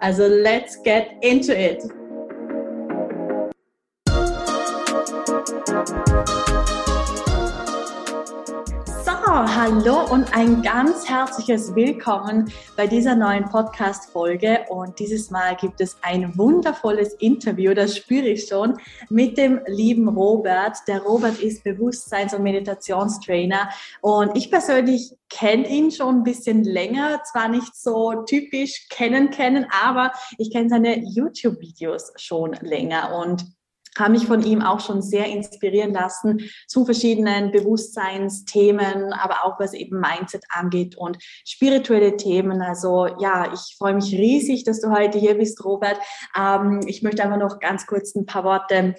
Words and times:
Also 0.00 0.28
let's 0.28 0.76
get 0.76 1.18
into 1.22 1.58
it! 1.58 1.82
Hallo 9.70 10.10
und 10.10 10.34
ein 10.34 10.62
ganz 10.62 11.06
herzliches 11.10 11.74
Willkommen 11.74 12.50
bei 12.74 12.86
dieser 12.86 13.14
neuen 13.14 13.44
Podcast-Folge. 13.50 14.60
Und 14.70 14.98
dieses 14.98 15.30
Mal 15.30 15.56
gibt 15.56 15.82
es 15.82 15.98
ein 16.00 16.38
wundervolles 16.38 17.12
Interview, 17.14 17.74
das 17.74 17.94
spüre 17.94 18.28
ich 18.28 18.46
schon, 18.46 18.78
mit 19.10 19.36
dem 19.36 19.60
lieben 19.66 20.08
Robert. 20.08 20.78
Der 20.86 21.02
Robert 21.02 21.38
ist 21.40 21.64
Bewusstseins- 21.64 22.32
und 22.32 22.44
Meditationstrainer 22.44 23.68
und 24.00 24.34
ich 24.38 24.50
persönlich 24.50 25.14
kenne 25.28 25.68
ihn 25.68 25.90
schon 25.90 26.20
ein 26.20 26.24
bisschen 26.24 26.64
länger, 26.64 27.22
zwar 27.30 27.48
nicht 27.48 27.76
so 27.76 28.22
typisch 28.22 28.88
kennen 28.88 29.28
kennen, 29.28 29.66
aber 29.84 30.12
ich 30.38 30.50
kenne 30.50 30.70
seine 30.70 30.98
YouTube-Videos 30.98 32.14
schon 32.16 32.54
länger 32.62 33.14
und 33.14 33.44
habe 33.98 34.12
mich 34.12 34.26
von 34.26 34.42
ihm 34.42 34.62
auch 34.62 34.80
schon 34.80 35.02
sehr 35.02 35.26
inspirieren 35.26 35.92
lassen 35.92 36.50
zu 36.66 36.84
verschiedenen 36.84 37.50
Bewusstseinsthemen, 37.50 39.12
aber 39.12 39.44
auch 39.44 39.58
was 39.58 39.74
eben 39.74 40.00
Mindset 40.00 40.44
angeht 40.50 40.96
und 40.96 41.18
spirituelle 41.46 42.16
Themen. 42.16 42.62
Also 42.62 43.06
ja, 43.18 43.52
ich 43.52 43.76
freue 43.76 43.94
mich 43.94 44.12
riesig, 44.12 44.64
dass 44.64 44.80
du 44.80 44.90
heute 44.90 45.18
hier 45.18 45.36
bist, 45.36 45.64
Robert. 45.64 45.98
Ähm, 46.36 46.80
ich 46.86 47.02
möchte 47.02 47.22
einfach 47.22 47.38
noch 47.38 47.58
ganz 47.58 47.86
kurz 47.86 48.14
ein 48.14 48.26
paar 48.26 48.44
Worte 48.44 48.94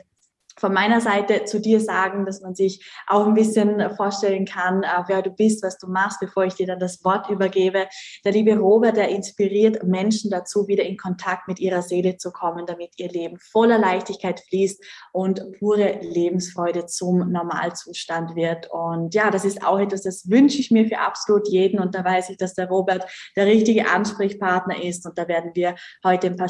von 0.59 0.73
meiner 0.73 1.01
Seite 1.01 1.45
zu 1.45 1.59
dir 1.59 1.79
sagen, 1.79 2.25
dass 2.25 2.41
man 2.41 2.53
sich 2.53 2.85
auch 3.07 3.25
ein 3.25 3.33
bisschen 3.33 3.95
vorstellen 3.95 4.45
kann, 4.45 4.83
äh, 4.83 5.03
wer 5.07 5.21
du 5.21 5.31
bist, 5.31 5.63
was 5.63 5.77
du 5.77 5.87
machst, 5.87 6.19
bevor 6.19 6.43
ich 6.43 6.55
dir 6.55 6.67
dann 6.67 6.79
das 6.79 7.03
Wort 7.03 7.29
übergebe. 7.29 7.87
Der 8.25 8.31
liebe 8.31 8.57
Robert, 8.57 8.97
der 8.97 9.09
inspiriert 9.09 9.83
Menschen 9.83 10.29
dazu, 10.29 10.67
wieder 10.67 10.83
in 10.83 10.97
Kontakt 10.97 11.47
mit 11.47 11.59
ihrer 11.59 11.81
Seele 11.81 12.17
zu 12.17 12.31
kommen, 12.31 12.65
damit 12.65 12.91
ihr 12.97 13.09
Leben 13.09 13.39
voller 13.39 13.77
Leichtigkeit 13.77 14.41
fließt 14.49 14.83
und 15.13 15.41
pure 15.59 15.99
Lebensfreude 16.01 16.85
zum 16.85 17.31
Normalzustand 17.31 18.35
wird. 18.35 18.69
Und 18.71 19.15
ja, 19.15 19.31
das 19.31 19.45
ist 19.45 19.65
auch 19.65 19.79
etwas, 19.79 20.03
das 20.03 20.29
wünsche 20.29 20.59
ich 20.59 20.71
mir 20.71 20.87
für 20.87 20.99
absolut 20.99 21.47
jeden. 21.47 21.79
Und 21.79 21.95
da 21.95 22.03
weiß 22.03 22.29
ich, 22.29 22.37
dass 22.37 22.53
der 22.53 22.67
Robert 22.67 23.05
der 23.35 23.45
richtige 23.45 23.89
Ansprechpartner 23.89 24.83
ist. 24.83 25.05
Und 25.05 25.17
da 25.17 25.27
werden 25.27 25.51
wir 25.53 25.75
heute 26.03 26.27
ein 26.27 26.35
paar 26.35 26.49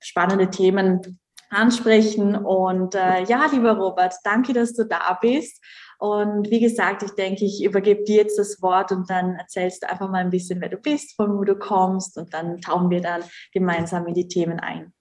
spannende 0.00 0.50
Themen 0.50 1.18
ansprechen. 1.50 2.34
Und 2.34 2.94
äh, 2.94 3.24
ja, 3.24 3.46
lieber 3.52 3.72
Robert, 3.76 4.14
danke, 4.24 4.52
dass 4.52 4.74
du 4.74 4.84
da 4.84 5.18
bist. 5.20 5.62
Und 5.98 6.50
wie 6.50 6.60
gesagt, 6.60 7.02
ich 7.02 7.12
denke, 7.12 7.44
ich 7.44 7.64
übergebe 7.64 8.04
dir 8.04 8.16
jetzt 8.16 8.38
das 8.38 8.60
Wort 8.60 8.92
und 8.92 9.08
dann 9.08 9.36
erzählst 9.36 9.82
du 9.82 9.90
einfach 9.90 10.10
mal 10.10 10.18
ein 10.18 10.30
bisschen, 10.30 10.60
wer 10.60 10.68
du 10.68 10.76
bist, 10.76 11.16
von 11.16 11.38
wo 11.38 11.44
du 11.44 11.56
kommst 11.56 12.18
und 12.18 12.34
dann 12.34 12.60
tauchen 12.60 12.90
wir 12.90 13.00
dann 13.00 13.22
gemeinsam 13.52 14.06
in 14.06 14.14
die 14.14 14.28
Themen 14.28 14.60
ein. 14.60 14.92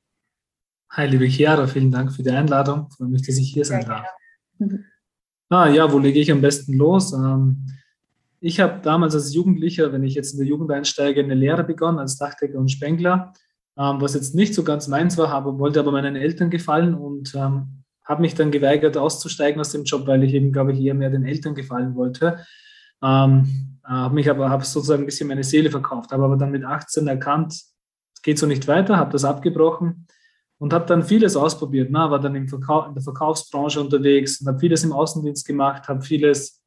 Hi, 0.91 1.07
liebe 1.07 1.25
Chiara, 1.25 1.67
vielen 1.67 1.91
Dank 1.91 2.13
für 2.13 2.23
die 2.23 2.29
Einladung. 2.29 2.87
Ich 2.89 2.95
freue 2.95 3.09
mich, 3.09 3.25
dass 3.25 3.37
ich 3.37 3.51
hier 3.51 3.65
sein 3.65 3.85
darf. 3.85 4.07
Mhm. 4.59 4.85
Ah, 5.49 5.67
ja, 5.67 5.91
wo 5.91 5.99
lege 5.99 6.19
ich 6.19 6.31
am 6.31 6.41
besten 6.41 6.73
los? 6.73 7.11
Ähm, 7.11 7.67
ich 8.39 8.59
habe 8.59 8.79
damals 8.81 9.13
als 9.15 9.33
Jugendlicher, 9.33 9.91
wenn 9.91 10.03
ich 10.03 10.15
jetzt 10.15 10.33
in 10.33 10.39
der 10.39 10.47
Jugend 10.47 10.71
einsteige, 10.71 11.21
eine 11.21 11.33
Lehre 11.33 11.63
begonnen 11.63 11.99
als 11.99 12.17
Dachdecker 12.17 12.57
und 12.57 12.71
Spengler 12.71 13.33
ähm, 13.77 13.99
was 13.99 14.13
jetzt 14.13 14.35
nicht 14.35 14.53
so 14.53 14.63
ganz 14.63 14.87
meins 14.87 15.17
war, 15.17 15.29
habe, 15.29 15.59
wollte 15.59 15.79
aber 15.79 15.91
meinen 15.91 16.15
Eltern 16.15 16.49
gefallen 16.49 16.93
und 16.93 17.33
ähm, 17.35 17.83
habe 18.05 18.21
mich 18.21 18.35
dann 18.35 18.51
geweigert, 18.51 18.97
auszusteigen 18.97 19.59
aus 19.59 19.71
dem 19.71 19.83
Job, 19.83 20.07
weil 20.07 20.23
ich 20.23 20.33
eben, 20.33 20.51
glaube 20.51 20.73
ich, 20.73 20.79
eher 20.79 20.93
mehr 20.93 21.09
den 21.09 21.25
Eltern 21.25 21.55
gefallen 21.55 21.95
wollte. 21.95 22.45
Ähm, 23.03 23.79
äh, 23.83 23.89
habe 23.89 24.15
mich 24.15 24.29
aber 24.29 24.49
habe 24.49 24.63
sozusagen 24.63 25.03
ein 25.03 25.07
bisschen 25.07 25.27
meine 25.27 25.43
Seele 25.43 25.69
verkauft, 25.69 26.11
habe 26.11 26.23
aber 26.23 26.37
dann 26.37 26.51
mit 26.51 26.63
18 26.63 27.07
erkannt, 27.07 27.59
geht 28.23 28.39
so 28.39 28.45
nicht 28.45 28.67
weiter, 28.67 28.97
habe 28.97 29.11
das 29.11 29.25
abgebrochen 29.25 30.07
und 30.57 30.73
habe 30.73 30.85
dann 30.85 31.03
vieles 31.03 31.35
ausprobiert. 31.35 31.91
Ne? 31.91 31.99
War 31.99 32.19
dann 32.19 32.35
im 32.35 32.47
Verkauf, 32.47 32.87
in 32.87 32.93
der 32.93 33.03
Verkaufsbranche 33.03 33.81
unterwegs 33.81 34.39
und 34.39 34.47
habe 34.47 34.59
vieles 34.59 34.83
im 34.83 34.93
Außendienst 34.93 35.45
gemacht, 35.45 35.87
habe 35.87 36.01
vieles 36.01 36.63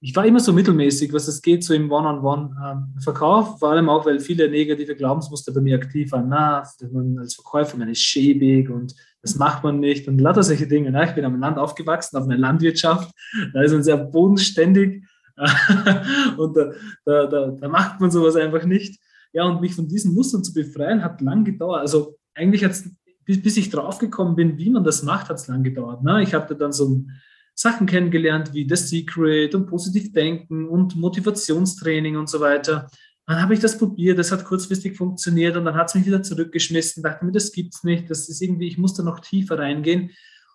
ich 0.00 0.14
war 0.14 0.26
immer 0.26 0.40
so 0.40 0.52
mittelmäßig, 0.52 1.12
was 1.12 1.26
es 1.26 1.40
geht, 1.40 1.64
so 1.64 1.72
im 1.72 1.90
One-on-One-Verkauf, 1.90 3.48
ähm, 3.48 3.58
vor 3.58 3.70
allem 3.70 3.88
auch, 3.88 4.04
weil 4.04 4.20
viele 4.20 4.48
negative 4.48 4.94
Glaubensmuster 4.94 5.52
bei 5.52 5.60
mir 5.62 5.76
aktiv 5.76 6.12
waren. 6.12 6.28
Na, 6.28 6.62
man 6.92 7.18
als 7.18 7.34
Verkäufer, 7.34 7.78
man 7.78 7.88
ist 7.88 8.02
schäbig 8.02 8.68
und 8.68 8.94
das 9.22 9.36
macht 9.36 9.64
man 9.64 9.80
nicht 9.80 10.06
und 10.06 10.18
lauter 10.20 10.42
solche 10.42 10.66
Dinge. 10.66 10.90
Na, 10.90 11.04
ich 11.04 11.14
bin 11.14 11.24
am 11.24 11.40
Land 11.40 11.58
aufgewachsen, 11.58 12.16
auf 12.18 12.24
einer 12.24 12.36
Landwirtschaft, 12.36 13.10
da 13.54 13.62
ist 13.62 13.72
man 13.72 13.82
sehr 13.82 13.96
bodenständig 13.96 15.02
und 16.36 16.56
da, 16.56 16.72
da, 17.04 17.26
da, 17.26 17.46
da 17.48 17.68
macht 17.68 18.00
man 18.00 18.10
sowas 18.10 18.36
einfach 18.36 18.64
nicht. 18.64 19.00
Ja, 19.32 19.44
und 19.44 19.60
mich 19.60 19.74
von 19.74 19.88
diesen 19.88 20.14
Mustern 20.14 20.44
zu 20.44 20.52
befreien, 20.54 21.02
hat 21.02 21.20
lang 21.20 21.44
gedauert. 21.44 21.80
Also 21.80 22.16
eigentlich 22.34 22.64
hat 22.64 22.72
es, 22.72 22.90
bis, 23.24 23.56
ich 23.56 23.70
draufgekommen 23.70 24.36
bin, 24.36 24.56
wie 24.56 24.70
man 24.70 24.84
das 24.84 25.02
macht, 25.02 25.28
hat 25.28 25.36
es 25.36 25.48
lang 25.48 25.62
gedauert. 25.62 26.00
Ich 26.22 26.32
hatte 26.32 26.54
dann 26.54 26.72
so 26.72 26.88
ein 26.88 27.10
Sachen 27.58 27.86
kennengelernt 27.86 28.52
wie 28.52 28.68
The 28.68 28.76
Secret 28.76 29.54
und 29.54 29.66
positiv 29.66 30.12
denken 30.12 30.68
und 30.68 30.94
Motivationstraining 30.94 32.16
und 32.16 32.28
so 32.28 32.40
weiter. 32.40 32.88
Dann 33.26 33.40
habe 33.40 33.54
ich 33.54 33.60
das 33.60 33.78
probiert, 33.78 34.18
das 34.18 34.30
hat 34.30 34.44
kurzfristig 34.44 34.96
funktioniert 34.96 35.56
und 35.56 35.64
dann 35.64 35.74
hat 35.74 35.88
es 35.88 35.94
mich 35.94 36.06
wieder 36.06 36.22
zurückgeschmissen, 36.22 37.02
dachte 37.02 37.24
mir, 37.24 37.32
das 37.32 37.50
gibt's 37.50 37.82
nicht, 37.82 38.10
das 38.10 38.28
ist 38.28 38.42
irgendwie, 38.42 38.68
ich 38.68 38.78
muss 38.78 38.94
da 38.94 39.02
noch 39.02 39.20
tiefer 39.20 39.58
reingehen. 39.58 40.10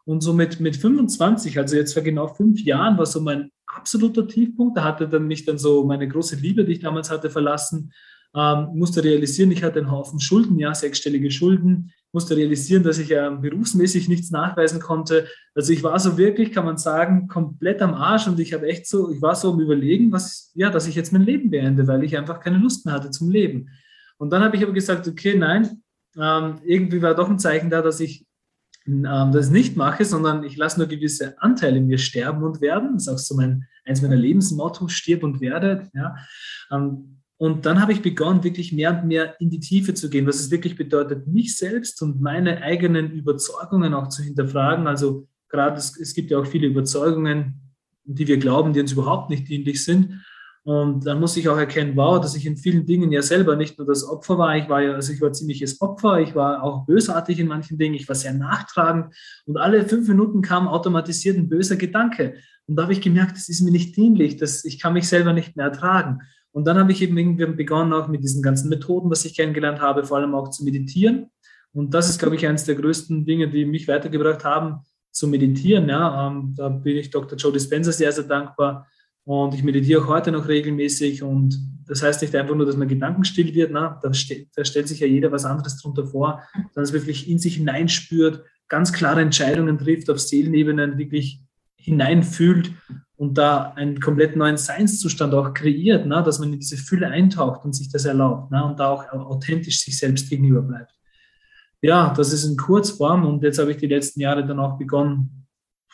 Und 0.06 0.22
so 0.22 0.34
mit, 0.34 0.60
mit 0.60 0.78
25, 0.78 1.58
also 1.60 1.76
jetzt 1.76 1.94
vor 1.94 2.04
genau 2.04 2.28
fünf 2.28 2.62
Jahren, 2.62 2.98
war 2.98 3.06
so 3.06 3.20
mein 3.20 3.52
absoluter 3.68 4.28
Tiefpunkt. 4.28 4.78
Da 4.78 4.84
hatte 4.84 5.08
dann 5.08 5.28
mich 5.28 5.46
dann 5.46 5.58
so 5.58 5.84
meine 5.86 6.08
große 6.08 6.38
Liebe, 6.38 6.66
die 6.66 6.74
ich 6.74 6.80
damals 6.80 7.12
hatte, 7.12 7.30
verlassen. 7.30 7.92
Ähm, 8.36 8.70
musste 8.74 9.04
realisieren, 9.04 9.52
ich 9.52 9.64
hatte 9.64 9.80
einen 9.80 9.92
Haufen 9.92 10.20
Schulden, 10.20 10.58
ja, 10.58 10.74
sechsstellige 10.74 11.30
Schulden 11.30 11.92
musste 12.14 12.36
realisieren, 12.36 12.84
dass 12.84 12.98
ich 12.98 13.12
ähm, 13.12 13.42
berufsmäßig 13.42 14.10
nichts 14.10 14.32
nachweisen 14.32 14.80
konnte. 14.80 15.28
Also 15.56 15.72
ich 15.74 15.84
war 15.84 15.98
so 16.00 16.18
wirklich, 16.18 16.52
kann 16.52 16.66
man 16.66 16.78
sagen, 16.78 17.28
komplett 17.28 17.82
am 17.82 17.94
Arsch 17.94 18.28
und 18.28 18.40
ich 18.40 18.54
habe 18.54 18.68
echt 18.68 18.88
so, 18.88 19.12
ich 19.12 19.22
war 19.22 19.36
so 19.36 19.54
am 19.54 19.60
Überlegen, 19.60 20.12
was, 20.12 20.52
ja, 20.54 20.70
dass 20.70 20.88
ich 20.88 20.96
jetzt 20.96 21.14
mein 21.14 21.24
Leben 21.24 21.50
beende, 21.50 21.88
weil 21.88 22.04
ich 22.04 22.18
einfach 22.18 22.40
keine 22.40 22.58
Lust 22.58 22.86
mehr 22.86 22.96
hatte 22.96 23.12
zum 23.12 23.30
Leben. 23.30 23.70
Und 24.18 24.32
dann 24.32 24.44
habe 24.44 24.56
ich 24.56 24.64
aber 24.64 24.74
gesagt, 24.74 25.08
okay, 25.08 25.36
nein, 25.38 25.82
ähm, 26.18 26.60
irgendwie 26.66 27.02
war 27.02 27.16
doch 27.16 27.30
ein 27.30 27.40
Zeichen 27.40 27.70
da, 27.70 27.82
dass 27.82 28.00
ich 28.00 28.26
ähm, 28.86 29.04
das 29.04 29.50
nicht 29.50 29.78
mache, 29.78 30.06
sondern 30.06 30.44
ich 30.44 30.58
lasse 30.58 30.80
nur 30.80 30.88
gewisse 30.88 31.42
Anteile 31.42 31.78
in 31.78 31.88
mir 31.88 31.98
sterben 31.98 32.44
und 32.44 32.62
werden. 32.62 32.94
Das 32.94 33.04
ist 33.04 33.14
auch 33.14 33.18
so 33.18 33.36
mein, 33.36 33.68
eins 33.86 34.02
meiner 34.02 34.16
Lebensmotto, 34.16 34.88
stirb 34.88 35.24
und 35.24 35.40
werde. 35.40 35.90
Ja. 35.94 36.16
Und 37.42 37.66
dann 37.66 37.82
habe 37.82 37.92
ich 37.92 38.04
begonnen, 38.04 38.44
wirklich 38.44 38.72
mehr 38.72 38.92
und 38.92 39.08
mehr 39.08 39.34
in 39.42 39.50
die 39.50 39.60
Tiefe 39.60 39.96
zu 39.96 40.12
gehen, 40.12 40.28
was 40.28 40.36
es 40.36 40.52
wirklich 40.52 40.76
bedeutet, 40.76 41.26
mich 41.26 41.58
selbst 41.58 42.00
und 42.04 42.22
meine 42.22 42.62
eigenen 42.62 43.10
Überzeugungen 43.10 43.96
auch 43.96 44.10
zu 44.10 44.22
hinterfragen. 44.22 44.86
Also 44.86 45.28
gerade 45.50 45.76
es, 45.78 46.00
es 46.00 46.14
gibt 46.14 46.30
ja 46.30 46.38
auch 46.38 46.46
viele 46.46 46.68
Überzeugungen, 46.68 47.74
die 48.04 48.28
wir 48.28 48.38
glauben, 48.38 48.74
die 48.74 48.80
uns 48.80 48.92
überhaupt 48.92 49.32
nicht 49.32 49.50
dienlich 49.50 49.84
sind. 49.84 50.24
Und 50.62 51.08
dann 51.08 51.20
muss 51.20 51.36
ich 51.36 51.50
auch 51.50 51.58
erkennen, 51.58 51.94
wow, 51.96 52.22
dass 52.22 52.36
ich 52.36 52.46
in 52.46 52.58
vielen 52.58 52.86
Dingen 52.86 53.12
ja 53.12 53.24
selber 53.24 53.56
nicht 53.56 53.80
nur 53.80 53.88
das 53.88 54.08
Opfer 54.08 54.38
war, 54.38 54.56
ich 54.56 54.70
war 54.70 54.84
ja, 54.84 54.94
also 54.94 55.12
ich 55.12 55.20
war 55.20 55.34
ziemliches 55.34 55.82
Opfer, 55.82 56.20
ich 56.20 56.36
war 56.36 56.62
auch 56.62 56.86
bösartig 56.86 57.40
in 57.40 57.48
manchen 57.48 57.80
Dingen, 57.80 57.96
ich 57.96 58.08
war 58.08 58.16
sehr 58.16 58.36
nachtragend 58.36 59.16
und 59.48 59.58
alle 59.58 59.88
fünf 59.88 60.08
Minuten 60.08 60.44
kam 60.44 60.68
automatisiert 60.68 61.38
ein 61.38 61.50
böser 61.50 61.76
Gedanke. 61.76 62.36
Und 62.68 62.76
da 62.76 62.84
habe 62.84 62.94
ich 62.94 63.02
gemerkt, 63.02 63.36
das 63.36 63.50
ist 63.50 63.62
mir 63.62 63.72
nicht 63.72 63.98
dienlich, 63.98 64.38
dass 64.38 64.64
ich 64.64 64.80
kann 64.80 64.94
mich 64.94 65.08
selber 65.08 65.34
nicht 65.34 65.56
mehr 65.56 65.66
ertragen. 65.66 66.20
Und 66.52 66.66
dann 66.66 66.78
habe 66.78 66.92
ich 66.92 67.02
eben 67.02 67.18
irgendwie 67.18 67.46
begonnen, 67.46 67.94
auch 67.94 68.08
mit 68.08 68.24
diesen 68.24 68.42
ganzen 68.42 68.70
Methoden, 68.70 69.10
was 69.10 69.26
ich 69.26 69.36
kennengelernt 69.36 69.80
habe, 69.80 70.04
vor 70.04 70.18
allem 70.18 70.36
auch 70.36 70.50
zu 70.50 70.64
meditieren. 70.64 71.28
Und 71.74 71.94
das 71.94 72.10
ist, 72.10 72.20
glaube 72.20 72.36
ich, 72.36 72.46
eines 72.46 72.66
der 72.66 72.76
größten 72.76 73.26
Dinge, 73.26 73.50
die 73.50 73.66
mich 73.66 73.88
weitergebracht 73.88 74.44
haben, 74.44 74.80
zu 75.12 75.28
meditieren. 75.28 75.88
Ja, 75.90 76.28
ähm, 76.28 76.54
da 76.58 76.70
bin 76.70 76.98
ich 76.98 77.10
Dr. 77.10 77.38
Joe 77.38 77.54
Dispenza 77.54 77.92
sehr, 77.92 78.12
sehr 78.12 78.26
dankbar. 78.26 78.88
Und 79.24 79.54
ich 79.54 79.64
meditiere 79.64 80.02
auch 80.02 80.08
heute 80.08 80.32
noch 80.32 80.48
regelmäßig. 80.48 81.24
Und 81.24 81.58
das 81.86 82.04
heißt 82.04 82.22
nicht 82.22 82.36
einfach 82.36 82.56
nur, 82.56 82.66
dass 82.66 82.78
man 82.78 82.88
gedankenstill 82.88 83.54
wird. 83.54 83.72
Na, 83.72 84.00
da, 84.02 84.14
ste 84.14 84.48
da 84.56 84.66
stellt 84.66 84.88
sich 84.88 85.00
ja 85.00 85.08
jeder 85.08 85.32
was 85.32 85.46
anderes 85.46 85.78
drunter 85.82 86.06
vor, 86.06 86.42
sondern 86.54 86.84
es 86.84 86.94
wirklich 86.94 87.30
in 87.30 87.38
sich 87.38 87.56
hineinspürt, 87.56 88.44
ganz 88.68 88.92
klare 88.92 89.22
Entscheidungen 89.22 89.78
trifft, 89.78 90.10
auf 90.10 90.20
Seelenebenen 90.20 90.98
wirklich 90.98 91.42
hineinfühlt 91.82 92.72
und 93.16 93.38
da 93.38 93.74
einen 93.76 94.00
komplett 94.00 94.36
neuen 94.36 94.58
Seinszustand 94.58 95.34
auch 95.34 95.54
kreiert, 95.54 96.06
ne? 96.06 96.24
dass 96.24 96.40
man 96.40 96.54
in 96.54 96.60
diese 96.60 96.78
Fülle 96.78 97.08
eintaucht 97.08 97.66
und 97.66 97.74
sich 97.74 97.90
das 97.92 98.06
erlaubt 98.06 98.52
ne? 98.52 98.64
und 98.66 98.80
da 98.80 98.90
auch 98.90 99.12
authentisch 99.12 99.82
sich 99.82 99.98
selbst 99.98 100.30
gegenüber 100.30 100.62
bleibt. 100.62 100.94
ja, 101.82 102.14
das 102.16 102.34
ist 102.34 102.46
in 102.46 102.58
Kurzform 102.58 103.26
und 103.26 103.44
jetzt 103.44 103.60
habe 103.60 103.72
ich 103.72 103.78
die 103.78 103.88
letzten 103.88 104.22
Jahre 104.22 104.46
dann 104.46 104.60
auch 104.60 104.78
begonnen, 104.78 105.42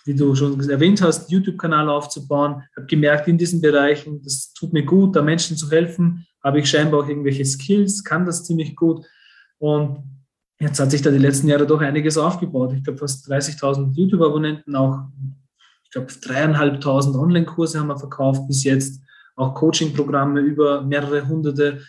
wie 0.07 0.15
du 0.15 0.33
schon 0.35 0.67
erwähnt 0.69 1.01
hast, 1.01 1.29
YouTube-Kanal 1.29 1.89
aufzubauen. 1.89 2.63
Habe 2.75 2.87
gemerkt, 2.87 3.27
in 3.27 3.37
diesen 3.37 3.59
Bereichen, 3.59 4.21
das 4.23 4.53
tut 4.53 4.71
mir 4.71 4.83
gut, 4.83 5.15
da 5.15 5.21
Menschen 5.21 5.57
zu 5.57 5.69
helfen. 5.69 6.25
Habe 6.41 6.59
ich 6.59 6.69
scheinbar 6.69 7.01
auch 7.01 7.09
irgendwelche 7.09 7.43
Skills, 7.43 8.03
kann 8.03 8.25
das 8.25 8.45
ziemlich 8.45 8.75
gut. 8.75 9.05
Und 9.59 10.03
jetzt 10.59 10.79
hat 10.79 10.91
sich 10.91 11.01
da 11.01 11.11
die 11.11 11.17
letzten 11.17 11.49
Jahre 11.49 11.67
doch 11.67 11.81
einiges 11.81 12.17
aufgebaut. 12.17 12.73
Ich 12.73 12.83
glaube, 12.83 12.99
fast 12.99 13.29
30.000 13.29 13.93
YouTube-Abonnenten, 13.93 14.75
auch, 14.77 15.07
ich 15.87 15.91
glaube, 15.91 16.11
dreieinhalbtausend 16.11 17.15
Online-Kurse 17.15 17.79
haben 17.79 17.87
wir 17.87 17.97
verkauft 17.97 18.45
bis 18.47 18.65
jetzt, 18.65 19.01
auch 19.37 19.55
Coaching-Programme 19.55 20.41
über 20.41 20.81
mehrere 20.81 21.25
hunderte 21.25 21.81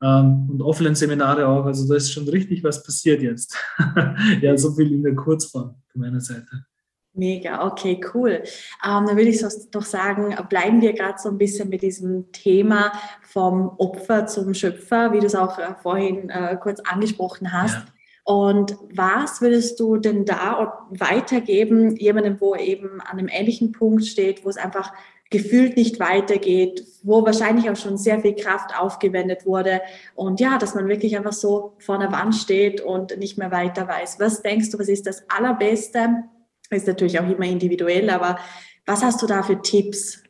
ähm, 0.00 0.48
und 0.52 0.62
Offline-Seminare 0.62 1.48
auch. 1.48 1.64
Also 1.64 1.88
da 1.88 1.96
ist 1.96 2.12
schon 2.12 2.28
richtig 2.28 2.62
was 2.62 2.84
passiert 2.84 3.22
jetzt. 3.22 3.56
ja, 4.40 4.56
so 4.56 4.72
viel 4.72 4.92
in 4.92 5.02
der 5.02 5.16
Kurzform 5.16 5.74
von 5.90 6.00
meiner 6.00 6.20
Seite. 6.20 6.64
Mega, 7.12 7.66
okay, 7.66 8.00
cool. 8.14 8.42
Ähm, 8.84 9.06
dann 9.06 9.16
würde 9.16 9.30
ich 9.30 9.44
doch 9.72 9.82
sagen, 9.82 10.32
bleiben 10.48 10.80
wir 10.80 10.92
gerade 10.92 11.18
so 11.18 11.28
ein 11.28 11.38
bisschen 11.38 11.68
mit 11.68 11.82
diesem 11.82 12.30
Thema 12.30 12.92
vom 13.22 13.68
Opfer 13.78 14.26
zum 14.26 14.54
Schöpfer, 14.54 15.12
wie 15.12 15.18
du 15.18 15.26
es 15.26 15.34
auch 15.34 15.58
äh, 15.58 15.74
vorhin 15.82 16.30
äh, 16.30 16.56
kurz 16.62 16.78
angesprochen 16.80 17.52
hast. 17.52 17.74
Ja. 17.74 17.84
Und 18.24 18.76
was 18.94 19.40
würdest 19.40 19.80
du 19.80 19.96
denn 19.96 20.24
da 20.24 20.86
weitergeben, 20.90 21.96
jemandem, 21.96 22.40
wo 22.40 22.54
eben 22.54 23.00
an 23.00 23.18
einem 23.18 23.28
ähnlichen 23.28 23.72
Punkt 23.72 24.04
steht, 24.04 24.44
wo 24.44 24.48
es 24.48 24.56
einfach 24.56 24.92
gefühlt 25.30 25.76
nicht 25.76 26.00
weitergeht, 26.00 26.84
wo 27.04 27.24
wahrscheinlich 27.24 27.70
auch 27.70 27.76
schon 27.76 27.96
sehr 27.96 28.20
viel 28.20 28.34
Kraft 28.34 28.76
aufgewendet 28.76 29.46
wurde 29.46 29.80
und 30.16 30.40
ja, 30.40 30.58
dass 30.58 30.74
man 30.74 30.88
wirklich 30.88 31.16
einfach 31.16 31.32
so 31.32 31.76
vor 31.78 31.98
der 31.98 32.10
Wand 32.10 32.34
steht 32.34 32.80
und 32.80 33.16
nicht 33.16 33.38
mehr 33.38 33.52
weiter 33.52 33.86
weiß. 33.86 34.18
Was 34.18 34.42
denkst 34.42 34.70
du, 34.70 34.78
was 34.78 34.88
ist 34.88 35.06
das 35.06 35.22
Allerbeste? 35.30 36.24
Ist 36.70 36.88
natürlich 36.88 37.18
auch 37.20 37.28
immer 37.28 37.46
individuell, 37.46 38.10
aber 38.10 38.38
was 38.86 39.02
hast 39.02 39.22
du 39.22 39.26
da 39.26 39.42
für 39.44 39.62
Tipps? 39.62 40.22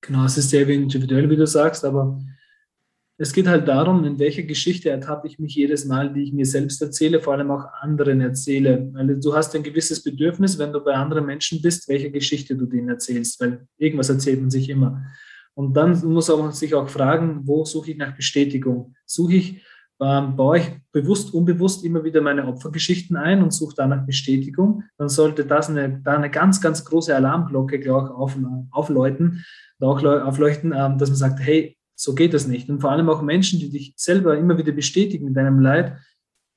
Genau, 0.00 0.24
es 0.24 0.36
ist 0.36 0.50
sehr 0.50 0.68
individuell, 0.68 1.30
wie 1.30 1.36
du 1.36 1.46
sagst, 1.46 1.84
aber 1.84 2.18
es 3.18 3.32
geht 3.32 3.46
halt 3.46 3.66
darum, 3.66 4.04
in 4.04 4.18
welcher 4.18 4.42
Geschichte 4.42 4.90
ertappe 4.90 5.26
ich 5.26 5.38
mich 5.38 5.54
jedes 5.54 5.86
Mal, 5.86 6.12
die 6.12 6.22
ich 6.22 6.32
mir 6.32 6.44
selbst 6.44 6.82
erzähle, 6.82 7.20
vor 7.20 7.32
allem 7.32 7.50
auch 7.50 7.64
anderen 7.80 8.20
erzähle. 8.20 8.90
Weil 8.92 9.18
du 9.18 9.34
hast 9.34 9.54
ein 9.54 9.62
gewisses 9.62 10.02
Bedürfnis, 10.02 10.58
wenn 10.58 10.72
du 10.72 10.80
bei 10.80 10.92
anderen 10.92 11.24
Menschen 11.24 11.62
bist, 11.62 11.88
welche 11.88 12.10
Geschichte 12.10 12.56
du 12.56 12.66
denen 12.66 12.90
erzählst, 12.90 13.40
weil 13.40 13.66
irgendwas 13.78 14.10
erzählt 14.10 14.40
man 14.40 14.50
sich 14.50 14.68
immer. 14.68 15.02
Und 15.54 15.74
dann 15.74 15.98
muss 16.06 16.28
man 16.28 16.52
sich 16.52 16.74
auch 16.74 16.90
fragen, 16.90 17.40
wo 17.44 17.64
suche 17.64 17.92
ich 17.92 17.96
nach 17.96 18.14
Bestätigung? 18.14 18.94
Suche 19.06 19.36
ich, 19.36 19.64
ähm, 19.98 20.36
baue 20.36 20.58
ich 20.58 20.70
bewusst, 20.92 21.32
unbewusst 21.32 21.86
immer 21.86 22.04
wieder 22.04 22.20
meine 22.20 22.46
Opfergeschichten 22.46 23.16
ein 23.16 23.42
und 23.42 23.54
suche 23.54 23.74
danach 23.76 24.04
Bestätigung, 24.04 24.82
dann 24.98 25.08
sollte 25.08 25.46
das 25.46 25.70
eine, 25.70 26.02
da 26.04 26.16
eine 26.16 26.30
ganz, 26.30 26.60
ganz 26.60 26.84
große 26.84 27.16
Alarmglocke, 27.16 27.80
glaube 27.80 28.08
ich, 28.08 28.14
auf, 28.14 28.38
aufläuten, 28.72 29.42
auch 29.80 30.04
aufleuchten, 30.04 30.74
ähm, 30.76 30.98
dass 30.98 31.08
man 31.08 31.16
sagt, 31.16 31.40
hey, 31.40 31.75
so 31.96 32.14
geht 32.14 32.34
das 32.34 32.46
nicht. 32.46 32.68
Und 32.68 32.80
vor 32.80 32.92
allem 32.92 33.08
auch 33.08 33.22
Menschen, 33.22 33.58
die 33.58 33.70
dich 33.70 33.94
selber 33.96 34.36
immer 34.36 34.58
wieder 34.58 34.72
bestätigen 34.72 35.26
in 35.26 35.34
deinem 35.34 35.60
Leid, 35.60 35.96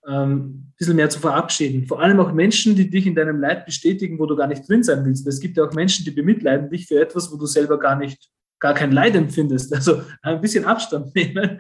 ähm, 0.08 0.36
ein 0.36 0.74
bisschen 0.78 0.96
mehr 0.96 1.10
zu 1.10 1.20
verabschieden. 1.20 1.88
Vor 1.88 2.02
allem 2.02 2.20
auch 2.20 2.34
Menschen, 2.34 2.76
die 2.76 2.90
dich 2.90 3.08
in 3.08 3.16
deinem 3.16 3.40
Leid 3.40 3.66
bestätigen, 3.66 4.20
wo 4.20 4.26
du 4.26 4.36
gar 4.36 4.48
nicht 4.48 4.68
drin 4.68 4.84
sein 4.84 5.04
willst. 5.06 5.26
Es 5.26 5.40
gibt 5.40 5.58
ja 5.58 5.66
auch 5.66 5.74
Menschen, 5.74 6.06
die 6.06 6.12
bemitleiden 6.12 6.70
dich 6.70 6.88
für 6.88 7.00
etwas, 7.00 7.32
wo 7.32 7.38
du 7.38 7.46
selber 7.46 7.80
gar 7.80 7.96
nicht, 7.96 8.30
gar 8.60 8.74
kein 8.74 8.92
Leid 8.92 9.16
empfindest. 9.16 9.74
Also 9.76 10.02
ein 10.22 10.42
bisschen 10.42 10.66
Abstand 10.66 11.16
nehmen 11.16 11.60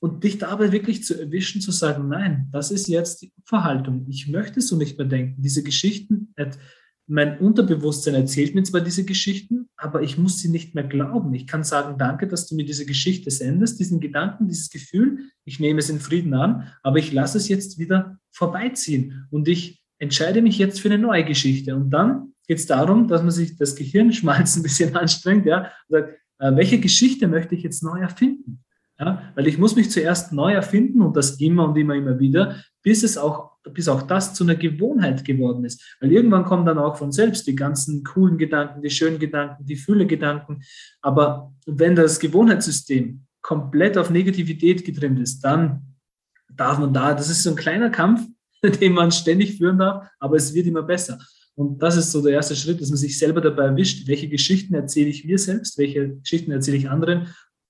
und 0.00 0.22
dich 0.22 0.38
dabei 0.38 0.70
wirklich 0.70 1.04
zu 1.04 1.18
erwischen, 1.18 1.60
zu 1.60 1.72
sagen, 1.72 2.08
nein, 2.08 2.48
das 2.52 2.70
ist 2.70 2.88
jetzt 2.88 3.22
die 3.22 3.32
Verhaltung. 3.44 4.06
Ich 4.08 4.28
möchte 4.28 4.60
so 4.60 4.76
nicht 4.76 4.98
mehr 4.98 5.06
denken. 5.06 5.42
Diese 5.42 5.62
Geschichten, 5.62 6.32
mein 7.06 7.38
Unterbewusstsein 7.38 8.14
erzählt 8.14 8.54
mir 8.54 8.62
zwar 8.62 8.80
diese 8.80 9.04
Geschichten, 9.04 9.68
aber 9.76 10.02
ich 10.02 10.16
muss 10.16 10.38
sie 10.38 10.48
nicht 10.48 10.74
mehr 10.74 10.84
glauben. 10.84 11.34
Ich 11.34 11.46
kann 11.46 11.62
sagen, 11.62 11.98
danke, 11.98 12.26
dass 12.26 12.46
du 12.46 12.54
mir 12.54 12.64
diese 12.64 12.86
Geschichte 12.86 13.30
sendest, 13.30 13.78
diesen 13.78 14.00
Gedanken, 14.00 14.48
dieses 14.48 14.70
Gefühl. 14.70 15.18
Ich 15.44 15.60
nehme 15.60 15.80
es 15.80 15.90
in 15.90 16.00
Frieden 16.00 16.32
an, 16.34 16.72
aber 16.82 16.98
ich 16.98 17.12
lasse 17.12 17.36
es 17.36 17.48
jetzt 17.48 17.78
wieder 17.78 18.18
vorbeiziehen 18.30 19.26
und 19.30 19.48
ich 19.48 19.82
entscheide 19.98 20.40
mich 20.40 20.58
jetzt 20.58 20.80
für 20.80 20.88
eine 20.88 20.98
neue 20.98 21.24
Geschichte. 21.24 21.76
Und 21.76 21.90
dann 21.90 22.32
geht 22.46 22.58
es 22.58 22.66
darum, 22.66 23.06
dass 23.06 23.22
man 23.22 23.30
sich 23.30 23.56
das 23.56 23.76
Gehirnschmalz 23.76 24.56
ein 24.56 24.62
bisschen 24.62 24.96
anstrengt, 24.96 25.46
ja, 25.46 25.70
und 25.88 26.00
sagt, 26.00 26.18
äh, 26.38 26.56
welche 26.56 26.80
Geschichte 26.80 27.28
möchte 27.28 27.54
ich 27.54 27.62
jetzt 27.62 27.82
neu 27.82 28.00
erfinden? 28.00 28.64
Ja, 28.98 29.32
weil 29.34 29.48
ich 29.48 29.58
muss 29.58 29.74
mich 29.74 29.90
zuerst 29.90 30.32
neu 30.32 30.52
erfinden 30.52 31.02
und 31.02 31.16
das 31.16 31.40
immer 31.40 31.68
und 31.68 31.76
immer, 31.76 31.96
immer 31.96 32.20
wieder, 32.20 32.62
bis 32.82 33.02
es 33.02 33.18
auch 33.18 33.53
bis 33.72 33.88
auch 33.88 34.02
das 34.02 34.34
zu 34.34 34.44
einer 34.44 34.54
Gewohnheit 34.54 35.24
geworden 35.24 35.64
ist. 35.64 35.96
Weil 36.00 36.12
irgendwann 36.12 36.44
kommen 36.44 36.66
dann 36.66 36.78
auch 36.78 36.96
von 36.96 37.12
selbst 37.12 37.46
die 37.46 37.54
ganzen 37.54 38.04
coolen 38.04 38.38
Gedanken, 38.38 38.82
die 38.82 38.90
schönen 38.90 39.18
Gedanken, 39.18 39.64
die 39.64 39.76
Fülle-Gedanken. 39.76 40.62
Aber 41.00 41.52
wenn 41.66 41.94
das 41.94 42.20
Gewohnheitssystem 42.20 43.24
komplett 43.42 43.96
auf 43.98 44.10
Negativität 44.10 44.84
getrimmt 44.84 45.20
ist, 45.20 45.40
dann 45.40 45.82
darf 46.56 46.78
man 46.78 46.92
da, 46.92 47.14
das 47.14 47.30
ist 47.30 47.42
so 47.42 47.50
ein 47.50 47.56
kleiner 47.56 47.90
Kampf, 47.90 48.26
den 48.80 48.92
man 48.92 49.12
ständig 49.12 49.58
führen 49.58 49.78
darf, 49.78 50.08
aber 50.18 50.36
es 50.36 50.54
wird 50.54 50.66
immer 50.66 50.82
besser. 50.82 51.18
Und 51.56 51.82
das 51.82 51.96
ist 51.96 52.10
so 52.10 52.22
der 52.22 52.32
erste 52.32 52.56
Schritt, 52.56 52.80
dass 52.80 52.88
man 52.88 52.98
sich 52.98 53.18
selber 53.18 53.40
dabei 53.40 53.66
erwischt, 53.66 54.08
welche 54.08 54.28
Geschichten 54.28 54.74
erzähle 54.74 55.08
ich 55.08 55.24
mir 55.24 55.38
selbst, 55.38 55.78
welche 55.78 56.16
Geschichten 56.16 56.50
erzähle 56.50 56.76
ich 56.76 56.90
anderen, 56.90 57.28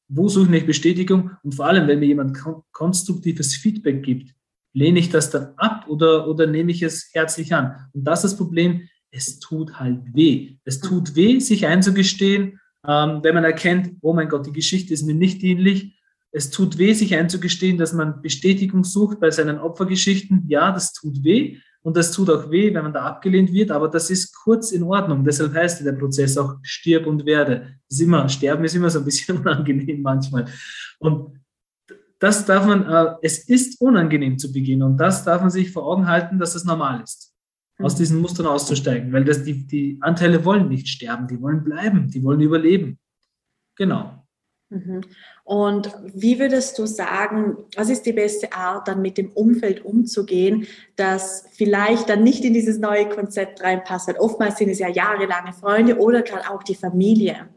wo 0.09 0.29
suche 0.29 0.57
ich 0.57 0.67
Bestätigung 0.67 1.33
und 1.43 1.55
vor 1.55 1.67
allem, 1.67 1.87
wenn 1.87 1.99
mir 1.99 2.07
jemand 2.07 2.39
konstruktives 2.73 3.57
Feedback 3.57 4.03
gibt, 4.03 4.35
lehne 4.75 4.99
ich 4.99 5.09
das 5.09 5.31
dann 5.31 5.55
ab 5.57 5.87
oder, 5.89 6.29
oder 6.29 6.47
nehme 6.47 6.73
ich 6.73 6.83
es 6.83 7.11
herzlich 7.13 7.55
an? 7.55 7.89
Und 7.93 8.05
das 8.05 8.25
ist 8.25 8.33
das 8.33 8.39
Problem, 8.39 8.89
es 9.11 9.39
tut 9.39 9.79
halt 9.79 10.01
weh. 10.13 10.57
Es 10.65 10.81
tut 10.81 11.15
weh, 11.15 11.39
sich 11.39 11.67
einzugestehen, 11.67 12.61
ähm, 12.87 13.21
wenn 13.23 13.35
man 13.35 13.45
erkennt, 13.45 13.97
oh 14.03 14.13
mein 14.13 14.29
Gott, 14.29 14.47
die 14.47 14.53
Geschichte 14.53 14.93
ist 14.93 15.05
mir 15.05 15.15
nicht 15.15 15.41
dienlich. 15.41 15.97
Es 16.33 16.51
tut 16.51 16.79
weh, 16.79 16.93
sich 16.93 17.15
einzugestehen, 17.15 17.79
dass 17.79 17.93
man 17.93 18.21
Bestätigung 18.21 18.83
sucht 18.83 19.21
bei 19.21 19.31
seinen 19.31 19.59
Opfergeschichten. 19.59 20.45
Ja, 20.49 20.73
das 20.73 20.93
tut 20.93 21.23
weh. 21.23 21.59
Und 21.83 21.97
das 21.97 22.13
tut 22.13 22.31
auch 22.31 22.51
weh, 22.51 22.75
wenn 22.75 22.83
man 22.83 22.95
da 22.95 23.03
abgelehnt 23.03 23.53
wird, 23.53 23.71
aber 23.71 23.89
das 23.89 24.09
ist 24.09 24.35
kurz 24.35 24.73
in 24.73 24.83
Ordnung. 24.83 25.23
Deshalb 25.23 25.55
heißt 25.55 25.85
der 25.85 25.93
Prozess 25.93 26.39
auch 26.39 26.57
stirb 26.63 27.07
und 27.07 27.27
werde. 27.27 27.77
Ist 27.91 28.01
immer, 28.01 28.27
sterben 28.29 28.65
ist 28.65 28.75
immer 28.75 28.89
so 28.89 29.01
ein 29.01 29.05
bisschen 29.05 29.37
unangenehm 29.41 30.01
manchmal. 30.01 30.47
Und 30.99 31.44
das 32.25 32.47
darf 32.47 32.65
man, 32.65 32.89
äh, 32.89 33.17
es 33.21 33.39
ist 33.51 33.83
unangenehm 33.83 34.39
zu 34.39 34.51
beginnen 34.51 34.83
und 34.83 34.97
das 34.97 35.25
darf 35.25 35.43
man 35.43 35.51
sich 35.51 35.71
vor 35.71 35.87
Augen 35.87 36.09
halten, 36.09 36.39
dass 36.39 36.55
es 36.55 36.65
normal 36.65 37.03
ist, 37.03 37.35
aus 37.79 37.95
mhm. 37.95 37.99
diesen 37.99 38.21
Mustern 38.23 38.47
auszusteigen, 38.47 39.13
weil 39.13 39.25
das, 39.25 39.45
die, 39.45 39.67
die 39.67 39.99
Anteile 40.01 40.43
wollen 40.47 40.71
nicht 40.71 40.89
sterben, 40.89 41.29
die 41.29 41.39
wollen 41.43 41.63
bleiben, 41.63 42.11
die 42.11 42.25
wollen 42.25 42.41
überleben. 42.41 42.99
Genau. 43.77 44.25
Mhm. 44.71 45.03
Und 45.45 45.95
wie 46.15 46.39
würdest 46.39 46.79
du 46.79 46.87
sagen, 46.87 47.59
was 47.77 47.91
ist 47.91 48.07
die 48.07 48.15
beste 48.15 48.55
Art, 48.55 48.89
dann 48.89 49.03
mit 49.03 49.19
dem 49.19 49.31
Umfeld 49.33 49.85
umzugehen, 49.85 50.67
das 50.97 51.45
vielleicht 51.53 52.09
dann 52.09 52.23
nicht 52.23 52.43
in 52.43 52.55
dieses 52.55 52.79
neue 52.79 53.07
Konzept 53.11 53.63
reinpasst? 53.63 54.09
Weil 54.09 54.17
oftmals 54.17 54.57
sind 54.57 54.71
es 54.71 54.79
ja 54.79 54.89
jahrelange 54.89 55.53
Freunde 55.53 55.99
oder 55.99 56.23
gerade 56.23 56.49
auch 56.51 56.63
die 56.63 56.75
Familie. 56.75 57.51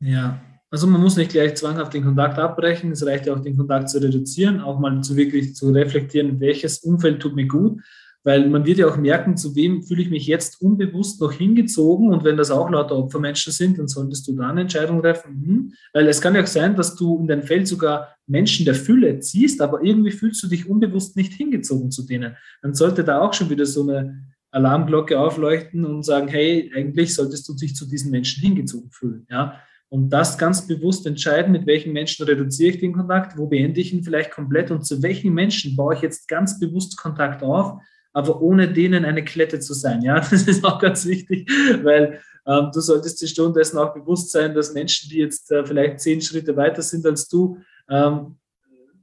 Ja, 0.00 0.40
also 0.72 0.86
man 0.86 1.02
muss 1.02 1.18
nicht 1.18 1.32
gleich 1.32 1.54
zwanghaft 1.54 1.92
den 1.92 2.02
Kontakt 2.02 2.38
abbrechen, 2.38 2.92
es 2.92 3.04
reicht 3.04 3.26
ja 3.26 3.34
auch, 3.34 3.40
den 3.40 3.58
Kontakt 3.58 3.90
zu 3.90 3.98
reduzieren, 3.98 4.60
auch 4.62 4.80
mal 4.80 5.02
zu 5.02 5.16
wirklich 5.16 5.54
zu 5.54 5.70
reflektieren, 5.70 6.40
welches 6.40 6.78
Umfeld 6.78 7.20
tut 7.20 7.36
mir 7.36 7.46
gut, 7.46 7.82
weil 8.24 8.48
man 8.48 8.64
wird 8.64 8.78
ja 8.78 8.88
auch 8.88 8.96
merken, 8.96 9.36
zu 9.36 9.54
wem 9.54 9.82
fühle 9.82 10.00
ich 10.00 10.08
mich 10.08 10.26
jetzt 10.26 10.62
unbewusst 10.62 11.20
noch 11.20 11.32
hingezogen 11.32 12.08
und 12.08 12.24
wenn 12.24 12.38
das 12.38 12.50
auch 12.50 12.70
lauter 12.70 12.96
Opfermenschen 12.96 13.52
sind, 13.52 13.78
dann 13.78 13.86
solltest 13.86 14.26
du 14.26 14.34
da 14.34 14.48
eine 14.48 14.62
Entscheidung 14.62 15.02
treffen. 15.02 15.44
Hm? 15.44 15.72
Weil 15.92 16.08
es 16.08 16.22
kann 16.22 16.34
ja 16.34 16.42
auch 16.42 16.46
sein, 16.46 16.74
dass 16.74 16.96
du 16.96 17.18
in 17.18 17.26
dein 17.26 17.42
Feld 17.42 17.68
sogar 17.68 18.16
Menschen 18.26 18.64
der 18.64 18.74
Fülle 18.74 19.20
ziehst, 19.20 19.60
aber 19.60 19.82
irgendwie 19.82 20.12
fühlst 20.12 20.42
du 20.42 20.48
dich 20.48 20.70
unbewusst 20.70 21.16
nicht 21.16 21.34
hingezogen 21.34 21.90
zu 21.90 22.06
denen. 22.06 22.34
Dann 22.62 22.72
sollte 22.72 23.04
da 23.04 23.20
auch 23.20 23.34
schon 23.34 23.50
wieder 23.50 23.66
so 23.66 23.82
eine 23.82 24.24
Alarmglocke 24.52 25.20
aufleuchten 25.20 25.84
und 25.84 26.02
sagen, 26.02 26.28
hey, 26.28 26.72
eigentlich 26.74 27.14
solltest 27.14 27.46
du 27.46 27.54
dich 27.54 27.74
zu 27.74 27.86
diesen 27.86 28.10
Menschen 28.10 28.42
hingezogen 28.42 28.90
fühlen. 28.90 29.26
Ja, 29.28 29.60
und 29.92 30.08
das 30.08 30.38
ganz 30.38 30.66
bewusst 30.66 31.06
entscheiden, 31.06 31.52
mit 31.52 31.66
welchen 31.66 31.92
Menschen 31.92 32.24
reduziere 32.24 32.70
ich 32.70 32.80
den 32.80 32.94
Kontakt, 32.94 33.36
wo 33.36 33.46
beende 33.46 33.78
ich 33.78 33.92
ihn 33.92 34.02
vielleicht 34.02 34.30
komplett 34.30 34.70
und 34.70 34.86
zu 34.86 35.02
welchen 35.02 35.34
Menschen 35.34 35.76
baue 35.76 35.94
ich 35.94 36.00
jetzt 36.00 36.28
ganz 36.28 36.58
bewusst 36.58 36.96
Kontakt 36.96 37.42
auf, 37.42 37.78
aber 38.14 38.40
ohne 38.40 38.72
denen 38.72 39.04
eine 39.04 39.22
Klette 39.22 39.60
zu 39.60 39.74
sein. 39.74 40.00
Ja, 40.00 40.18
das 40.30 40.48
ist 40.48 40.64
auch 40.64 40.78
ganz 40.78 41.04
wichtig, 41.04 41.46
weil 41.82 42.22
ähm, 42.46 42.70
du 42.72 42.80
solltest 42.80 43.20
dir 43.20 43.28
schon 43.28 43.52
dessen 43.52 43.76
auch 43.76 43.92
bewusst 43.92 44.30
sein, 44.30 44.54
dass 44.54 44.72
Menschen, 44.72 45.10
die 45.10 45.18
jetzt 45.18 45.52
äh, 45.52 45.62
vielleicht 45.62 46.00
zehn 46.00 46.22
Schritte 46.22 46.56
weiter 46.56 46.80
sind 46.80 47.04
als 47.04 47.28
du, 47.28 47.58
ähm, 47.90 48.38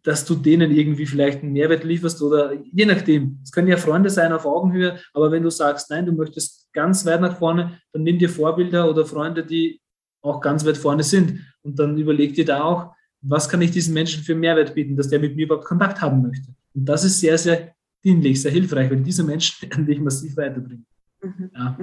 dass 0.01 0.25
du 0.25 0.33
denen 0.33 0.71
irgendwie 0.71 1.05
vielleicht 1.05 1.43
einen 1.43 1.53
Mehrwert 1.53 1.83
lieferst 1.83 2.19
oder 2.23 2.53
je 2.53 2.85
nachdem. 2.87 3.37
Es 3.43 3.51
können 3.51 3.67
ja 3.67 3.77
Freunde 3.77 4.09
sein 4.09 4.33
auf 4.33 4.47
Augenhöhe, 4.47 4.97
aber 5.13 5.31
wenn 5.31 5.43
du 5.43 5.51
sagst, 5.51 5.91
nein, 5.91 6.07
du 6.07 6.13
möchtest 6.13 6.73
ganz 6.73 7.05
weit 7.05 7.21
nach 7.21 7.37
vorne, 7.37 7.79
dann 7.93 8.01
nimm 8.01 8.17
dir 8.17 8.29
Vorbilder 8.29 8.89
oder 8.89 9.05
Freunde, 9.05 9.45
die 9.45 9.78
auch 10.21 10.41
ganz 10.41 10.65
weit 10.65 10.77
vorne 10.77 11.03
sind. 11.03 11.39
Und 11.61 11.79
dann 11.79 11.97
überleg 11.97 12.33
dir 12.33 12.45
da 12.45 12.63
auch, 12.63 12.93
was 13.21 13.49
kann 13.49 13.61
ich 13.61 13.71
diesen 13.71 13.93
Menschen 13.93 14.23
für 14.23 14.35
Mehrwert 14.35 14.73
bieten, 14.75 14.95
dass 14.95 15.09
der 15.09 15.19
mit 15.19 15.35
mir 15.35 15.45
überhaupt 15.45 15.65
Kontakt 15.65 16.01
haben 16.01 16.21
möchte. 16.21 16.47
Und 16.73 16.85
das 16.85 17.03
ist 17.03 17.19
sehr, 17.19 17.37
sehr 17.37 17.73
dienlich, 18.03 18.41
sehr 18.41 18.51
hilfreich, 18.51 18.89
weil 18.89 19.01
diese 19.01 19.23
Menschen 19.23 19.61
werden 19.69 19.85
dich 19.85 19.99
massiv 19.99 20.35
weiterbringen. 20.37 20.85
Mhm. 21.21 21.51
Ja. 21.53 21.77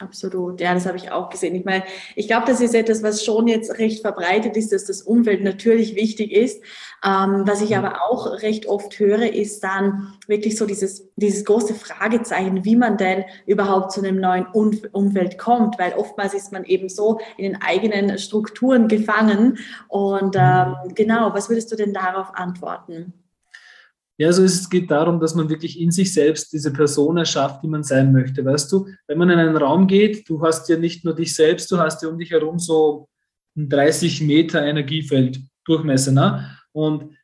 Absolut, 0.00 0.62
ja, 0.62 0.72
das 0.72 0.86
habe 0.86 0.96
ich 0.96 1.10
auch 1.10 1.28
gesehen. 1.28 1.54
Ich 1.54 1.66
meine, 1.66 1.84
ich 2.16 2.26
glaube, 2.26 2.46
das 2.46 2.62
ist 2.62 2.74
etwas, 2.74 3.02
was 3.02 3.22
schon 3.22 3.46
jetzt 3.48 3.78
recht 3.78 4.00
verbreitet 4.00 4.56
ist, 4.56 4.72
dass 4.72 4.86
das 4.86 5.02
Umfeld 5.02 5.44
natürlich 5.44 5.94
wichtig 5.94 6.32
ist. 6.32 6.62
Ähm, 7.04 7.42
was 7.44 7.60
ich 7.60 7.76
aber 7.76 8.00
auch 8.08 8.40
recht 8.40 8.64
oft 8.64 8.98
höre, 8.98 9.30
ist 9.30 9.62
dann 9.62 10.14
wirklich 10.26 10.56
so 10.56 10.64
dieses, 10.64 11.06
dieses 11.16 11.44
große 11.44 11.74
Fragezeichen, 11.74 12.64
wie 12.64 12.76
man 12.76 12.96
denn 12.96 13.24
überhaupt 13.44 13.92
zu 13.92 14.00
einem 14.00 14.18
neuen 14.18 14.46
Umfeld 14.46 15.36
kommt, 15.36 15.78
weil 15.78 15.92
oftmals 15.92 16.32
ist 16.32 16.50
man 16.50 16.64
eben 16.64 16.88
so 16.88 17.20
in 17.36 17.44
den 17.44 17.60
eigenen 17.60 18.18
Strukturen 18.18 18.88
gefangen. 18.88 19.58
Und 19.88 20.34
ähm, 20.38 20.76
genau, 20.94 21.34
was 21.34 21.50
würdest 21.50 21.70
du 21.72 21.76
denn 21.76 21.92
darauf 21.92 22.34
antworten? 22.34 23.19
Ja, 24.20 24.26
also 24.26 24.44
es 24.44 24.68
geht 24.68 24.90
darum, 24.90 25.18
dass 25.18 25.34
man 25.34 25.48
wirklich 25.48 25.80
in 25.80 25.90
sich 25.90 26.12
selbst 26.12 26.52
diese 26.52 26.70
Person 26.74 27.16
erschafft, 27.16 27.62
die 27.62 27.68
man 27.68 27.82
sein 27.82 28.12
möchte. 28.12 28.44
Weißt 28.44 28.70
du, 28.70 28.86
wenn 29.06 29.16
man 29.16 29.30
in 29.30 29.38
einen 29.38 29.56
Raum 29.56 29.86
geht, 29.86 30.28
du 30.28 30.42
hast 30.42 30.68
ja 30.68 30.76
nicht 30.76 31.06
nur 31.06 31.14
dich 31.14 31.34
selbst, 31.34 31.72
du 31.72 31.78
hast 31.78 32.02
ja 32.02 32.10
um 32.10 32.18
dich 32.18 32.30
herum 32.30 32.58
so 32.58 33.08
ein 33.56 33.70
30 33.70 34.20
Meter 34.20 34.62
Energiefeld 34.62 35.40
Durchmesser. 35.64 36.12
Ne? 36.12 36.54
Und 36.72 37.16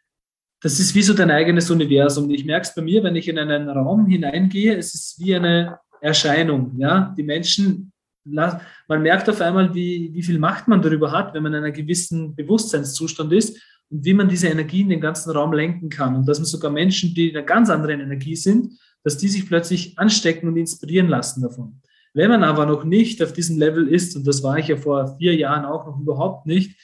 das 0.62 0.80
ist 0.80 0.94
wie 0.94 1.02
so 1.02 1.12
dein 1.12 1.30
eigenes 1.30 1.70
Universum. 1.70 2.30
Ich 2.30 2.46
merke 2.46 2.66
es 2.66 2.74
bei 2.74 2.80
mir, 2.80 3.04
wenn 3.04 3.14
ich 3.14 3.28
in 3.28 3.38
einen 3.38 3.68
Raum 3.68 4.06
hineingehe, 4.06 4.74
es 4.74 4.94
ist 4.94 5.20
wie 5.20 5.34
eine 5.34 5.78
Erscheinung. 6.00 6.76
Ja? 6.78 7.14
Die 7.14 7.24
Menschen, 7.24 7.92
man 8.24 9.02
merkt 9.02 9.28
auf 9.28 9.42
einmal, 9.42 9.74
wie, 9.74 10.14
wie 10.14 10.22
viel 10.22 10.38
Macht 10.38 10.66
man 10.66 10.80
darüber 10.80 11.12
hat, 11.12 11.34
wenn 11.34 11.42
man 11.42 11.52
in 11.52 11.62
einem 11.62 11.74
gewissen 11.74 12.34
Bewusstseinszustand 12.34 13.34
ist 13.34 13.60
und 13.90 14.04
wie 14.04 14.14
man 14.14 14.28
diese 14.28 14.48
Energie 14.48 14.80
in 14.80 14.88
den 14.88 15.00
ganzen 15.00 15.30
Raum 15.30 15.52
lenken 15.52 15.88
kann. 15.88 16.16
Und 16.16 16.26
dass 16.26 16.38
man 16.38 16.46
sogar 16.46 16.70
Menschen, 16.70 17.14
die 17.14 17.30
in 17.30 17.36
einer 17.36 17.46
ganz 17.46 17.70
anderen 17.70 18.00
Energie 18.00 18.36
sind, 18.36 18.78
dass 19.04 19.16
die 19.16 19.28
sich 19.28 19.46
plötzlich 19.46 19.98
anstecken 19.98 20.48
und 20.48 20.56
inspirieren 20.56 21.08
lassen 21.08 21.42
davon. 21.42 21.80
Wenn 22.12 22.30
man 22.30 22.44
aber 22.44 22.66
noch 22.66 22.84
nicht 22.84 23.22
auf 23.22 23.32
diesem 23.32 23.58
Level 23.58 23.88
ist, 23.88 24.16
und 24.16 24.26
das 24.26 24.42
war 24.42 24.58
ich 24.58 24.68
ja 24.68 24.76
vor 24.76 25.16
vier 25.18 25.36
Jahren 25.36 25.64
auch 25.64 25.86
noch 25.86 26.00
überhaupt 26.00 26.46
nicht, 26.46 26.80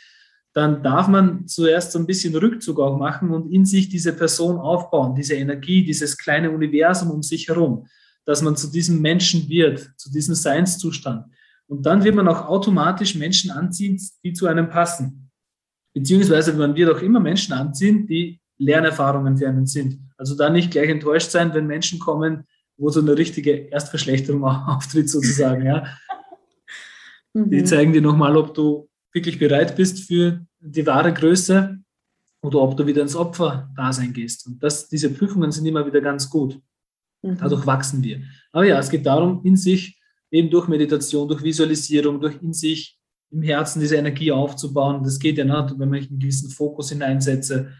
dann 0.52 0.82
darf 0.82 1.08
man 1.08 1.48
zuerst 1.48 1.92
so 1.92 1.98
ein 1.98 2.06
bisschen 2.06 2.36
Rückzug 2.36 2.78
auch 2.78 2.98
machen 2.98 3.30
und 3.30 3.50
in 3.50 3.64
sich 3.64 3.88
diese 3.88 4.12
Person 4.12 4.58
aufbauen, 4.58 5.14
diese 5.14 5.34
Energie, 5.34 5.84
dieses 5.84 6.18
kleine 6.18 6.50
Universum 6.50 7.10
um 7.10 7.22
sich 7.22 7.48
herum, 7.48 7.86
dass 8.26 8.42
man 8.42 8.56
zu 8.56 8.70
diesem 8.70 9.00
Menschen 9.00 9.48
wird, 9.48 9.90
zu 9.96 10.12
diesem 10.12 10.34
Seinszustand. 10.34 11.24
Und 11.66 11.86
dann 11.86 12.04
wird 12.04 12.14
man 12.14 12.28
auch 12.28 12.46
automatisch 12.46 13.14
Menschen 13.14 13.50
anziehen, 13.50 13.98
die 14.22 14.34
zu 14.34 14.46
einem 14.46 14.68
passen. 14.68 15.21
Beziehungsweise 15.94 16.54
man 16.54 16.74
wird 16.74 16.94
auch 16.94 17.02
immer 17.02 17.20
Menschen 17.20 17.52
anziehen, 17.52 18.06
die 18.06 18.40
Lernerfahrungen 18.58 19.36
für 19.36 19.48
einen 19.48 19.66
sind. 19.66 19.98
Also 20.16 20.36
da 20.36 20.48
nicht 20.50 20.70
gleich 20.70 20.88
enttäuscht 20.88 21.30
sein, 21.30 21.52
wenn 21.54 21.66
Menschen 21.66 21.98
kommen, 21.98 22.44
wo 22.76 22.90
so 22.90 23.00
eine 23.00 23.16
richtige 23.16 23.70
Erstverschlechterung 23.70 24.44
auftritt 24.44 25.10
sozusagen. 25.10 25.66
Ja. 25.66 25.84
Die 27.34 27.60
mhm. 27.60 27.66
zeigen 27.66 27.92
dir 27.92 28.02
nochmal, 28.02 28.36
ob 28.36 28.54
du 28.54 28.88
wirklich 29.12 29.38
bereit 29.38 29.76
bist 29.76 30.06
für 30.06 30.44
die 30.60 30.86
wahre 30.86 31.12
Größe 31.12 31.78
oder 32.42 32.60
ob 32.60 32.76
du 32.76 32.86
wieder 32.86 33.02
ins 33.02 33.16
Opfer-Dasein 33.16 34.12
gehst. 34.12 34.46
Und 34.46 34.62
das, 34.62 34.88
diese 34.88 35.10
Prüfungen 35.10 35.52
sind 35.52 35.66
immer 35.66 35.86
wieder 35.86 36.00
ganz 36.00 36.28
gut. 36.28 36.60
Mhm. 37.22 37.38
Dadurch 37.38 37.66
wachsen 37.66 38.02
wir. 38.02 38.22
Aber 38.52 38.64
ja, 38.64 38.78
es 38.78 38.90
geht 38.90 39.06
darum, 39.06 39.40
in 39.44 39.56
sich, 39.56 40.00
eben 40.30 40.50
durch 40.50 40.68
Meditation, 40.68 41.28
durch 41.28 41.42
Visualisierung, 41.42 42.20
durch 42.20 42.40
in 42.42 42.52
sich 42.52 42.98
im 43.32 43.42
Herzen 43.42 43.80
diese 43.80 43.96
Energie 43.96 44.30
aufzubauen. 44.30 45.02
Das 45.02 45.18
geht 45.18 45.38
ja 45.38 45.44
nicht, 45.44 45.78
wenn 45.78 45.94
ich 45.94 46.10
einen 46.10 46.20
gewissen 46.20 46.50
Fokus 46.50 46.90
hineinsetze, 46.90 47.72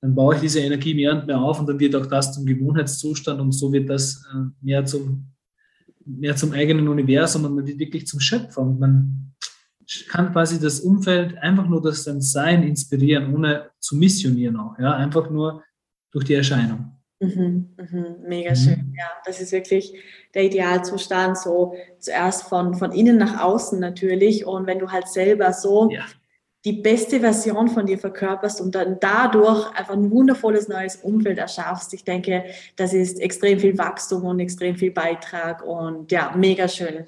dann 0.00 0.14
baue 0.14 0.34
ich 0.34 0.40
diese 0.42 0.60
Energie 0.60 0.94
mehr 0.94 1.12
und 1.12 1.26
mehr 1.26 1.40
auf 1.40 1.58
und 1.58 1.66
dann 1.66 1.80
wird 1.80 1.96
auch 1.96 2.06
das 2.06 2.32
zum 2.34 2.44
Gewohnheitszustand 2.44 3.40
und 3.40 3.52
so 3.52 3.72
wird 3.72 3.88
das 3.88 4.22
äh, 4.32 4.50
mehr 4.60 4.84
zum, 4.84 5.32
mehr 6.04 6.36
zum 6.36 6.52
eigenen 6.52 6.88
Universum 6.88 7.44
und 7.44 7.54
man 7.54 7.66
wird 7.66 7.78
wirklich 7.78 8.06
zum 8.06 8.20
Schöpfer 8.20 8.60
und 8.60 8.78
man 8.78 9.34
kann 10.08 10.32
quasi 10.32 10.60
das 10.60 10.80
Umfeld 10.80 11.36
einfach 11.38 11.66
nur 11.68 11.80
durch 11.80 11.96
sein 11.96 12.20
Sein 12.20 12.62
inspirieren, 12.62 13.34
ohne 13.34 13.70
zu 13.80 13.96
missionieren 13.96 14.56
auch, 14.56 14.78
ja, 14.78 14.92
einfach 14.94 15.30
nur 15.30 15.62
durch 16.12 16.26
die 16.26 16.34
Erscheinung. 16.34 16.92
Mhm, 17.20 17.74
mhm, 17.78 18.16
mega 18.28 18.50
mhm. 18.50 18.56
schön, 18.56 18.94
ja. 18.96 19.06
Das 19.24 19.40
ist 19.40 19.52
wirklich 19.52 19.94
der 20.34 20.44
Idealzustand, 20.44 21.38
so 21.38 21.74
zuerst 21.98 22.44
von, 22.44 22.74
von 22.74 22.92
innen 22.92 23.18
nach 23.18 23.42
außen 23.42 23.78
natürlich. 23.78 24.46
Und 24.46 24.66
wenn 24.66 24.78
du 24.78 24.90
halt 24.90 25.08
selber 25.08 25.52
so 25.52 25.90
ja. 25.90 26.04
die 26.64 26.74
beste 26.74 27.20
Version 27.20 27.68
von 27.68 27.86
dir 27.86 27.98
verkörperst 27.98 28.60
und 28.60 28.74
dann 28.74 28.98
dadurch 29.00 29.70
einfach 29.78 29.94
ein 29.94 30.10
wundervolles 30.10 30.68
neues 30.68 30.96
Umfeld 30.96 31.38
erschaffst, 31.38 31.94
ich 31.94 32.04
denke, 32.04 32.44
das 32.76 32.92
ist 32.92 33.20
extrem 33.20 33.58
viel 33.60 33.78
Wachstum 33.78 34.24
und 34.24 34.40
extrem 34.40 34.76
viel 34.76 34.90
Beitrag 34.90 35.64
und 35.64 36.10
ja, 36.10 36.32
mega 36.36 36.68
schön. 36.68 37.06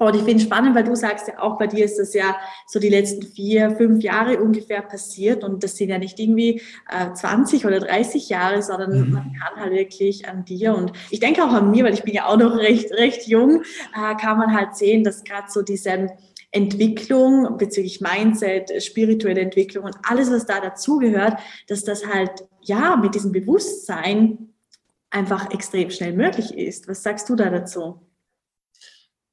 Und 0.00 0.16
ich 0.16 0.22
finde 0.22 0.36
es 0.36 0.44
spannend, 0.44 0.74
weil 0.74 0.84
du 0.84 0.94
sagst 0.94 1.28
ja 1.28 1.40
auch, 1.40 1.58
bei 1.58 1.66
dir 1.66 1.84
ist 1.84 1.98
das 1.98 2.14
ja 2.14 2.34
so 2.66 2.80
die 2.80 2.88
letzten 2.88 3.22
vier, 3.22 3.76
fünf 3.76 4.02
Jahre 4.02 4.40
ungefähr 4.40 4.80
passiert 4.80 5.44
und 5.44 5.62
das 5.62 5.76
sind 5.76 5.90
ja 5.90 5.98
nicht 5.98 6.18
irgendwie 6.18 6.62
äh, 6.88 7.12
20 7.12 7.66
oder 7.66 7.80
30 7.80 8.30
Jahre, 8.30 8.62
sondern 8.62 9.08
mhm. 9.08 9.12
man 9.12 9.32
kann 9.34 9.60
halt 9.60 9.72
wirklich 9.72 10.26
an 10.26 10.46
dir 10.46 10.74
und 10.74 10.92
ich 11.10 11.20
denke 11.20 11.44
auch 11.44 11.52
an 11.52 11.70
mir, 11.70 11.84
weil 11.84 11.92
ich 11.92 12.02
bin 12.02 12.14
ja 12.14 12.24
auch 12.24 12.38
noch 12.38 12.56
recht, 12.56 12.90
recht 12.92 13.28
jung, 13.28 13.62
äh, 13.94 14.14
kann 14.16 14.38
man 14.38 14.54
halt 14.56 14.74
sehen, 14.74 15.04
dass 15.04 15.22
gerade 15.22 15.50
so 15.50 15.60
diese 15.60 16.08
Entwicklung 16.50 17.58
bezüglich 17.58 18.00
Mindset, 18.00 18.82
spirituelle 18.82 19.42
Entwicklung 19.42 19.84
und 19.84 19.96
alles, 20.02 20.30
was 20.30 20.46
da 20.46 20.62
dazugehört, 20.62 21.38
dass 21.68 21.84
das 21.84 22.06
halt 22.06 22.46
ja 22.62 22.96
mit 22.96 23.14
diesem 23.14 23.32
Bewusstsein 23.32 24.54
einfach 25.10 25.50
extrem 25.50 25.90
schnell 25.90 26.14
möglich 26.14 26.56
ist. 26.56 26.88
Was 26.88 27.02
sagst 27.02 27.28
du 27.28 27.36
da 27.36 27.50
dazu? 27.50 28.00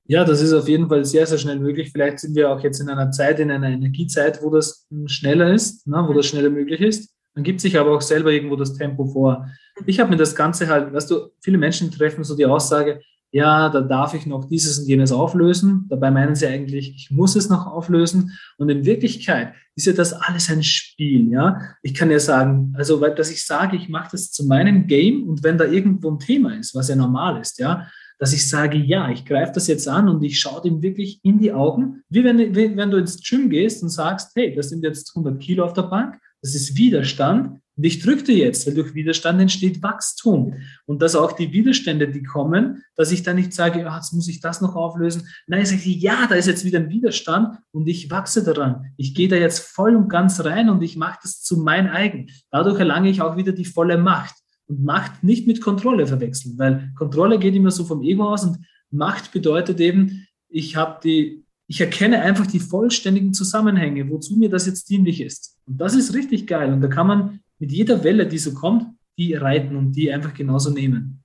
Ja, 0.07 0.23
das 0.23 0.41
ist 0.41 0.53
auf 0.53 0.69
jeden 0.69 0.87
Fall 0.87 1.03
sehr, 1.03 1.27
sehr 1.27 1.37
schnell 1.37 1.59
möglich. 1.59 1.91
Vielleicht 1.91 2.19
sind 2.19 2.35
wir 2.35 2.49
auch 2.49 2.61
jetzt 2.63 2.79
in 2.79 2.89
einer 2.89 3.11
Zeit, 3.11 3.39
in 3.39 3.51
einer 3.51 3.67
Energiezeit, 3.67 4.41
wo 4.41 4.49
das 4.49 4.87
schneller 5.05 5.53
ist, 5.53 5.85
ne, 5.85 6.03
wo 6.07 6.13
das 6.13 6.27
schneller 6.27 6.49
möglich 6.49 6.81
ist. 6.81 7.13
Man 7.35 7.43
gibt 7.43 7.61
sich 7.61 7.77
aber 7.77 7.95
auch 7.95 8.01
selber 8.01 8.31
irgendwo 8.31 8.55
das 8.55 8.73
Tempo 8.73 9.05
vor. 9.05 9.47
Ich 9.85 9.99
habe 9.99 10.09
mir 10.09 10.17
das 10.17 10.33
Ganze 10.33 10.67
halt, 10.67 10.93
weißt 10.93 11.11
du, 11.11 11.29
viele 11.41 11.57
Menschen 11.57 11.91
treffen 11.91 12.23
so 12.23 12.35
die 12.35 12.45
Aussage, 12.45 13.01
ja, 13.31 13.69
da 13.69 13.81
darf 13.81 14.13
ich 14.13 14.25
noch 14.25 14.45
dieses 14.45 14.79
und 14.79 14.87
jenes 14.87 15.11
auflösen. 15.11 15.85
Dabei 15.89 16.09
meinen 16.11 16.35
sie 16.35 16.47
eigentlich, 16.47 16.95
ich 16.95 17.11
muss 17.11 17.35
es 17.35 17.49
noch 17.49 17.67
auflösen. 17.67 18.31
Und 18.57 18.69
in 18.69 18.85
Wirklichkeit 18.85 19.53
ist 19.75 19.85
ja 19.85 19.93
das 19.93 20.13
alles 20.13 20.49
ein 20.49 20.63
Spiel, 20.63 21.29
ja. 21.29 21.59
Ich 21.83 21.93
kann 21.93 22.09
ja 22.09 22.19
sagen, 22.19 22.73
also, 22.77 23.01
weil, 23.01 23.13
dass 23.13 23.29
ich 23.29 23.45
sage, 23.45 23.75
ich 23.75 23.89
mache 23.89 24.09
das 24.13 24.31
zu 24.31 24.45
meinem 24.45 24.87
Game 24.87 25.27
und 25.27 25.43
wenn 25.43 25.57
da 25.57 25.65
irgendwo 25.65 26.09
ein 26.09 26.19
Thema 26.19 26.57
ist, 26.57 26.73
was 26.73 26.87
ja 26.87 26.95
normal 26.95 27.41
ist, 27.41 27.59
ja, 27.59 27.87
dass 28.17 28.33
ich 28.33 28.47
sage, 28.47 28.77
ja, 28.77 29.09
ich 29.09 29.25
greife 29.25 29.53
das 29.53 29.67
jetzt 29.67 29.87
an 29.87 30.09
und 30.09 30.23
ich 30.23 30.39
schaue 30.39 30.61
dem 30.61 30.81
wirklich 30.81 31.19
in 31.23 31.39
die 31.39 31.53
Augen, 31.53 32.03
wie 32.09 32.23
wenn, 32.23 32.39
wie 32.55 32.75
wenn 32.75 32.91
du 32.91 32.97
ins 32.97 33.21
Gym 33.21 33.49
gehst 33.49 33.83
und 33.83 33.89
sagst, 33.89 34.31
hey, 34.35 34.55
das 34.55 34.69
sind 34.69 34.83
jetzt 34.83 35.15
100 35.15 35.41
Kilo 35.41 35.63
auf 35.63 35.73
der 35.73 35.83
Bank, 35.83 36.19
das 36.41 36.55
ist 36.55 36.77
Widerstand 36.77 37.59
und 37.77 37.83
ich 37.83 37.99
drücke 37.99 38.23
dir 38.23 38.37
jetzt, 38.37 38.65
weil 38.65 38.73
durch 38.73 38.95
Widerstand 38.95 39.39
entsteht 39.39 39.83
Wachstum. 39.83 40.55
Und 40.87 41.01
dass 41.03 41.15
auch 41.15 41.33
die 41.33 41.53
Widerstände, 41.53 42.09
die 42.09 42.23
kommen, 42.23 42.83
dass 42.95 43.11
ich 43.11 43.21
dann 43.21 43.35
nicht 43.35 43.53
sage, 43.53 43.87
oh, 43.87 43.95
jetzt 43.95 44.13
muss 44.13 44.27
ich 44.27 44.39
das 44.39 44.61
noch 44.61 44.75
auflösen. 44.75 45.27
Nein, 45.45 45.61
ich 45.61 45.69
sage, 45.69 45.81
ja, 45.83 46.25
da 46.27 46.35
ist 46.35 46.47
jetzt 46.47 46.65
wieder 46.65 46.79
ein 46.79 46.89
Widerstand 46.89 47.59
und 47.71 47.87
ich 47.87 48.09
wachse 48.09 48.43
daran. 48.43 48.93
Ich 48.97 49.13
gehe 49.13 49.27
da 49.27 49.35
jetzt 49.35 49.59
voll 49.59 49.95
und 49.95 50.09
ganz 50.09 50.43
rein 50.43 50.71
und 50.71 50.81
ich 50.81 50.97
mache 50.97 51.19
das 51.21 51.43
zu 51.43 51.57
mein 51.57 51.87
eigen. 51.87 52.31
Dadurch 52.49 52.79
erlange 52.79 53.09
ich 53.09 53.21
auch 53.21 53.37
wieder 53.37 53.51
die 53.51 53.65
volle 53.65 53.99
Macht 53.99 54.33
und 54.67 54.83
Macht 54.83 55.23
nicht 55.23 55.47
mit 55.47 55.61
Kontrolle 55.61 56.07
verwechseln, 56.07 56.57
weil 56.57 56.91
Kontrolle 56.95 57.39
geht 57.39 57.55
immer 57.55 57.71
so 57.71 57.85
vom 57.85 58.01
Ego 58.03 58.31
aus 58.31 58.43
und 58.43 58.57
Macht 58.91 59.31
bedeutet 59.31 59.79
eben, 59.79 60.27
ich 60.49 60.75
habe 60.75 60.99
die, 61.03 61.43
ich 61.67 61.81
erkenne 61.81 62.21
einfach 62.21 62.47
die 62.47 62.59
vollständigen 62.59 63.33
Zusammenhänge, 63.33 64.09
wozu 64.09 64.37
mir 64.37 64.49
das 64.49 64.65
jetzt 64.65 64.89
dienlich 64.89 65.21
ist. 65.21 65.57
Und 65.65 65.79
das 65.81 65.93
ist 65.93 66.13
richtig 66.13 66.47
geil. 66.47 66.71
Und 66.71 66.81
da 66.81 66.87
kann 66.87 67.07
man 67.07 67.39
mit 67.59 67.71
jeder 67.71 68.03
Welle, 68.03 68.27
die 68.27 68.37
so 68.37 68.53
kommt, 68.53 68.85
die 69.17 69.33
reiten 69.33 69.75
und 69.75 69.93
die 69.93 70.11
einfach 70.11 70.33
genauso 70.33 70.69
nehmen. 70.69 71.23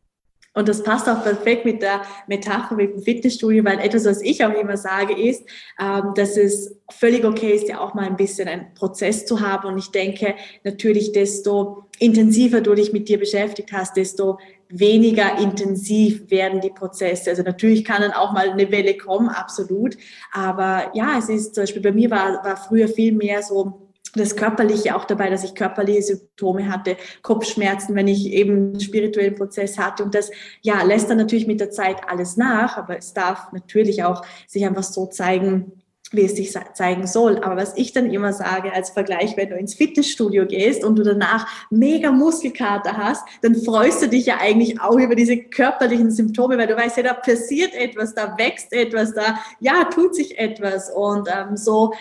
Und 0.54 0.68
das 0.68 0.82
passt 0.82 1.08
auch 1.08 1.22
perfekt 1.22 1.64
mit 1.64 1.80
der 1.80 2.02
Metapher 2.26 2.74
mit 2.74 2.92
dem 2.92 3.02
Fitnessstudio, 3.02 3.64
weil 3.64 3.78
etwas, 3.78 4.04
was 4.04 4.20
ich 4.20 4.44
auch 4.44 4.52
immer 4.52 4.76
sage, 4.76 5.14
ist, 5.14 5.42
ähm, 5.80 6.12
dass 6.14 6.36
es 6.36 6.76
völlig 6.90 7.24
okay 7.24 7.54
ist, 7.54 7.68
ja 7.68 7.80
auch 7.80 7.94
mal 7.94 8.06
ein 8.06 8.16
bisschen 8.16 8.48
einen 8.48 8.74
Prozess 8.74 9.24
zu 9.24 9.40
haben. 9.40 9.66
Und 9.68 9.78
ich 9.78 9.90
denke 9.90 10.34
natürlich, 10.62 11.12
desto 11.12 11.84
intensiver 12.02 12.60
du 12.60 12.74
dich 12.74 12.92
mit 12.92 13.08
dir 13.08 13.18
beschäftigt 13.18 13.72
hast, 13.72 13.96
desto 13.96 14.38
weniger 14.68 15.38
intensiv 15.38 16.30
werden 16.30 16.60
die 16.60 16.70
Prozesse. 16.70 17.30
Also 17.30 17.42
natürlich 17.42 17.84
kann 17.84 18.02
dann 18.02 18.12
auch 18.12 18.32
mal 18.32 18.50
eine 18.50 18.70
Welle 18.72 18.96
kommen, 18.96 19.28
absolut. 19.28 19.96
Aber 20.32 20.90
ja, 20.94 21.16
es 21.18 21.28
ist 21.28 21.54
zum 21.54 21.62
Beispiel 21.62 21.82
bei 21.82 21.92
mir 21.92 22.10
war, 22.10 22.44
war 22.44 22.56
früher 22.56 22.88
viel 22.88 23.12
mehr 23.12 23.42
so 23.42 23.88
das 24.14 24.36
Körperliche 24.36 24.94
auch 24.94 25.04
dabei, 25.04 25.30
dass 25.30 25.44
ich 25.44 25.54
körperliche 25.54 26.02
Symptome 26.02 26.70
hatte, 26.70 26.96
Kopfschmerzen, 27.22 27.94
wenn 27.94 28.08
ich 28.08 28.26
eben 28.26 28.56
einen 28.56 28.80
spirituellen 28.80 29.36
Prozess 29.36 29.78
hatte. 29.78 30.02
Und 30.02 30.14
das, 30.14 30.30
ja, 30.60 30.82
lässt 30.82 31.08
dann 31.08 31.18
natürlich 31.18 31.46
mit 31.46 31.60
der 31.60 31.70
Zeit 31.70 31.96
alles 32.08 32.36
nach, 32.36 32.76
aber 32.76 32.98
es 32.98 33.14
darf 33.14 33.52
natürlich 33.52 34.04
auch 34.04 34.22
sich 34.46 34.66
einfach 34.66 34.82
so 34.82 35.06
zeigen, 35.06 35.81
wie 36.12 36.24
es 36.24 36.36
sich 36.36 36.52
zeigen 36.74 37.06
soll. 37.06 37.38
Aber 37.38 37.56
was 37.56 37.76
ich 37.76 37.92
dann 37.92 38.10
immer 38.10 38.32
sage 38.32 38.72
als 38.72 38.90
Vergleich, 38.90 39.36
wenn 39.36 39.50
du 39.50 39.56
ins 39.56 39.74
Fitnessstudio 39.74 40.46
gehst 40.46 40.84
und 40.84 40.96
du 40.96 41.02
danach 41.02 41.46
mega 41.70 42.12
Muskelkater 42.12 42.96
hast, 42.96 43.24
dann 43.42 43.54
freust 43.56 44.02
du 44.02 44.08
dich 44.08 44.26
ja 44.26 44.38
eigentlich 44.40 44.80
auch 44.80 44.98
über 44.98 45.14
diese 45.14 45.36
körperlichen 45.36 46.10
Symptome, 46.10 46.58
weil 46.58 46.66
du 46.66 46.76
weißt 46.76 46.98
ja, 46.98 47.02
da 47.02 47.14
passiert 47.14 47.74
etwas, 47.74 48.14
da 48.14 48.36
wächst 48.38 48.72
etwas, 48.72 49.14
da 49.14 49.38
ja 49.60 49.84
tut 49.84 50.14
sich 50.14 50.38
etwas 50.38 50.90
und 50.90 51.28
ähm, 51.28 51.56
so 51.56 51.92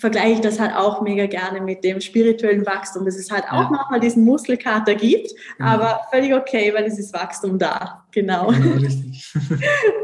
vergleiche 0.00 0.32
ich 0.32 0.40
das 0.40 0.58
halt 0.58 0.74
auch 0.74 1.02
mega 1.02 1.26
gerne 1.26 1.60
mit 1.60 1.84
dem 1.84 2.00
spirituellen 2.00 2.64
Wachstum, 2.64 3.04
dass 3.04 3.16
es 3.16 3.30
halt 3.30 3.44
auch 3.50 3.64
ja. 3.64 3.70
manchmal 3.70 4.00
diesen 4.00 4.24
Muskelkater 4.24 4.94
gibt, 4.94 5.30
genau. 5.58 5.70
aber 5.70 6.00
völlig 6.10 6.32
okay, 6.32 6.72
weil 6.74 6.84
es 6.84 6.98
ist 6.98 7.12
Wachstum 7.12 7.58
da. 7.58 8.04
Genau. 8.10 8.46
genau 8.48 8.76
richtig. 8.80 9.32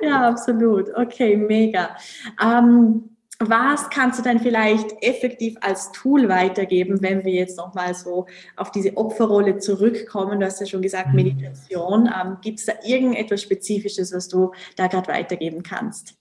ja, 0.03 0.29
absolut. 0.29 0.95
Okay, 0.95 1.37
mega. 1.37 1.97
Ähm, 2.43 3.16
was 3.39 3.91
kannst 3.91 4.19
du 4.19 4.23
denn 4.23 4.41
vielleicht 4.41 4.93
effektiv 5.03 5.57
als 5.61 5.93
Tool 5.93 6.29
weitergeben, 6.29 7.03
wenn 7.03 7.25
wir 7.25 7.33
jetzt 7.33 7.59
nochmal 7.59 7.95
so 7.95 8.27
auf 8.57 8.71
diese 8.71 8.97
Opferrolle 8.97 9.59
zurückkommen? 9.59 10.41
Du 10.41 10.47
hast 10.47 10.61
ja 10.61 10.67
schon 10.67 10.83
gesagt, 10.83 11.11
mhm. 11.11 11.17
Meditation. 11.17 12.07
Ähm, 12.07 12.39
Gibt 12.41 12.61
es 12.61 12.67
da 12.67 12.73
irgendetwas 12.85 13.43
Spezifisches, 13.43 14.13
was 14.13 14.29
du 14.29 14.53
da 14.77 14.87
gerade 14.87 15.09
weitergeben 15.09 15.63
kannst? 15.63 16.15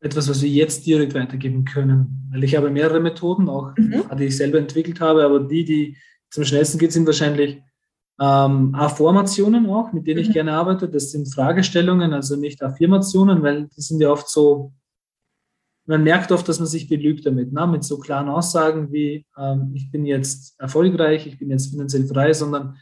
Etwas, 0.00 0.28
was 0.28 0.42
wir 0.42 0.48
jetzt 0.48 0.86
direkt 0.86 1.14
weitergeben 1.14 1.64
können. 1.64 2.28
Weil 2.30 2.44
ich 2.44 2.56
habe 2.56 2.70
mehrere 2.70 3.00
Methoden, 3.00 3.48
auch 3.48 3.72
mhm. 3.76 4.04
die 4.18 4.24
ich 4.24 4.36
selber 4.36 4.58
entwickelt 4.58 5.00
habe, 5.00 5.24
aber 5.24 5.40
die, 5.40 5.64
die 5.64 5.96
zum 6.30 6.44
schnellsten 6.44 6.78
geht, 6.78 6.92
sind 6.92 7.06
wahrscheinlich 7.06 7.62
ähm, 8.20 8.74
Affirmationen 8.74 9.66
auch, 9.66 9.92
mit 9.92 10.06
denen 10.06 10.20
mhm. 10.20 10.26
ich 10.26 10.32
gerne 10.32 10.52
arbeite. 10.52 10.88
Das 10.88 11.10
sind 11.10 11.32
Fragestellungen, 11.32 12.12
also 12.12 12.36
nicht 12.36 12.62
Affirmationen, 12.62 13.42
weil 13.42 13.68
die 13.74 13.80
sind 13.80 14.00
ja 14.00 14.10
oft 14.10 14.28
so 14.28 14.72
man 15.90 16.04
merkt 16.04 16.30
oft, 16.30 16.48
dass 16.48 16.60
man 16.60 16.68
sich 16.68 16.88
belügt 16.88 17.26
damit, 17.26 17.52
ne? 17.52 17.66
mit 17.66 17.82
so 17.82 17.98
klaren 17.98 18.28
Aussagen 18.28 18.92
wie, 18.92 19.26
ähm, 19.36 19.72
ich 19.74 19.90
bin 19.90 20.06
jetzt 20.06 20.54
erfolgreich, 20.60 21.26
ich 21.26 21.36
bin 21.36 21.50
jetzt 21.50 21.70
finanziell 21.70 22.06
frei, 22.06 22.32
sondern 22.32 22.76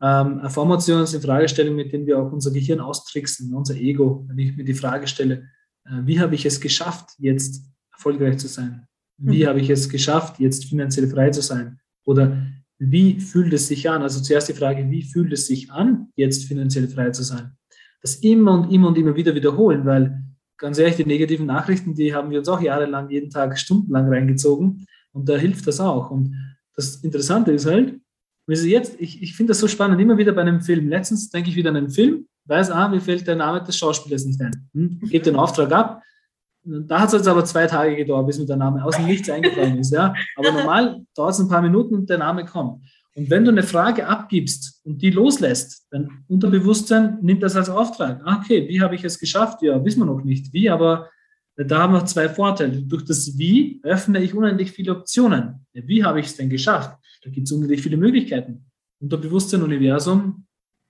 ähm, 0.00 0.40
Affirmationen 0.40 1.06
sind 1.06 1.22
Fragestellungen, 1.22 1.76
mit 1.76 1.92
denen 1.92 2.06
wir 2.06 2.18
auch 2.18 2.32
unser 2.32 2.50
Gehirn 2.50 2.80
austricksen, 2.80 3.50
ne? 3.50 3.56
unser 3.58 3.76
Ego. 3.76 4.24
Wenn 4.28 4.38
ich 4.38 4.56
mir 4.56 4.64
die 4.64 4.72
Frage 4.72 5.06
stelle, 5.06 5.44
äh, 5.84 6.00
wie 6.04 6.18
habe 6.18 6.34
ich 6.34 6.46
es 6.46 6.58
geschafft, 6.58 7.10
jetzt 7.18 7.66
erfolgreich 7.92 8.38
zu 8.38 8.48
sein? 8.48 8.86
Wie 9.18 9.44
mhm. 9.44 9.48
habe 9.48 9.60
ich 9.60 9.68
es 9.68 9.90
geschafft, 9.90 10.40
jetzt 10.40 10.64
finanziell 10.64 11.06
frei 11.08 11.28
zu 11.30 11.42
sein? 11.42 11.80
Oder 12.06 12.46
wie 12.78 13.20
fühlt 13.20 13.52
es 13.52 13.68
sich 13.68 13.90
an? 13.90 14.00
Also 14.00 14.22
zuerst 14.22 14.48
die 14.48 14.54
Frage, 14.54 14.90
wie 14.90 15.02
fühlt 15.02 15.34
es 15.34 15.46
sich 15.46 15.70
an, 15.70 16.08
jetzt 16.16 16.46
finanziell 16.46 16.88
frei 16.88 17.10
zu 17.10 17.24
sein? 17.24 17.52
Das 18.00 18.16
immer 18.16 18.52
und 18.52 18.72
immer 18.72 18.88
und 18.88 18.96
immer 18.96 19.16
wieder 19.16 19.34
wiederholen, 19.34 19.84
weil 19.84 20.24
ganz 20.64 20.78
ehrlich, 20.78 20.96
die 20.96 21.04
negativen 21.04 21.44
Nachrichten, 21.44 21.94
die 21.94 22.14
haben 22.14 22.30
wir 22.30 22.38
uns 22.38 22.48
auch 22.48 22.58
jahrelang 22.58 23.10
jeden 23.10 23.28
Tag 23.28 23.58
stundenlang 23.58 24.08
reingezogen 24.08 24.86
und 25.12 25.28
da 25.28 25.36
hilft 25.36 25.66
das 25.66 25.78
auch. 25.78 26.10
Und 26.10 26.34
das 26.74 26.96
Interessante 27.04 27.52
ist 27.52 27.66
halt, 27.66 28.00
jetzt, 28.46 28.98
ich, 28.98 29.22
ich 29.22 29.36
finde 29.36 29.50
das 29.50 29.60
so 29.60 29.68
spannend, 29.68 30.00
immer 30.00 30.16
wieder 30.16 30.32
bei 30.32 30.40
einem 30.40 30.62
Film. 30.62 30.88
Letztens 30.88 31.28
denke 31.28 31.50
ich 31.50 31.56
wieder 31.56 31.68
an 31.68 31.76
einen 31.76 31.90
Film, 31.90 32.26
weiß, 32.46 32.70
ah, 32.70 32.88
mir 32.88 33.02
fällt 33.02 33.26
der 33.26 33.36
Name 33.36 33.62
des 33.62 33.76
Schauspielers 33.76 34.24
nicht 34.24 34.40
ein. 34.40 34.70
Hm, 34.72 35.00
gebe 35.02 35.22
den 35.22 35.36
Auftrag 35.36 35.70
ab. 35.70 36.02
Da 36.62 37.00
hat 37.00 37.08
es 37.08 37.12
jetzt 37.12 37.28
aber 37.28 37.44
zwei 37.44 37.66
Tage 37.66 37.94
gedauert, 37.94 38.26
bis 38.26 38.38
mir 38.38 38.46
der 38.46 38.56
Name 38.56 38.82
aus 38.82 38.96
dem 38.96 39.04
Nichts 39.04 39.28
eingefallen 39.28 39.78
ist. 39.78 39.92
Ja? 39.92 40.14
Aber 40.36 40.50
normal 40.50 41.04
dauert 41.14 41.34
es 41.34 41.40
ein 41.40 41.48
paar 41.48 41.60
Minuten 41.60 41.94
und 41.94 42.08
der 42.08 42.16
Name 42.16 42.46
kommt. 42.46 42.82
Und 43.16 43.30
wenn 43.30 43.44
du 43.44 43.52
eine 43.52 43.62
Frage 43.62 44.06
abgibst 44.06 44.80
und 44.84 45.00
die 45.00 45.10
loslässt, 45.10 45.86
dein 45.90 46.24
Unterbewusstsein 46.26 47.18
nimmt 47.22 47.42
das 47.42 47.54
als 47.54 47.70
Auftrag. 47.70 48.20
Ah, 48.24 48.40
okay, 48.42 48.68
wie 48.68 48.80
habe 48.80 48.96
ich 48.96 49.04
es 49.04 49.18
geschafft? 49.18 49.62
Ja, 49.62 49.82
wissen 49.84 50.00
wir 50.00 50.06
noch 50.06 50.24
nicht. 50.24 50.52
Wie, 50.52 50.68
aber 50.68 51.10
da 51.56 51.82
haben 51.82 51.92
wir 51.92 52.04
zwei 52.06 52.28
Vorteile. 52.28 52.82
Durch 52.82 53.04
das 53.04 53.38
Wie 53.38 53.80
öffne 53.84 54.22
ich 54.22 54.34
unendlich 54.34 54.72
viele 54.72 54.96
Optionen. 54.96 55.66
Wie 55.72 56.02
habe 56.02 56.18
ich 56.18 56.26
es 56.26 56.36
denn 56.36 56.50
geschafft? 56.50 56.98
Da 57.22 57.30
gibt 57.30 57.46
es 57.46 57.52
unendlich 57.52 57.82
viele 57.82 57.96
Möglichkeiten. 57.96 58.66
Unterbewusstsein, 59.00 59.62
Universum 59.62 60.46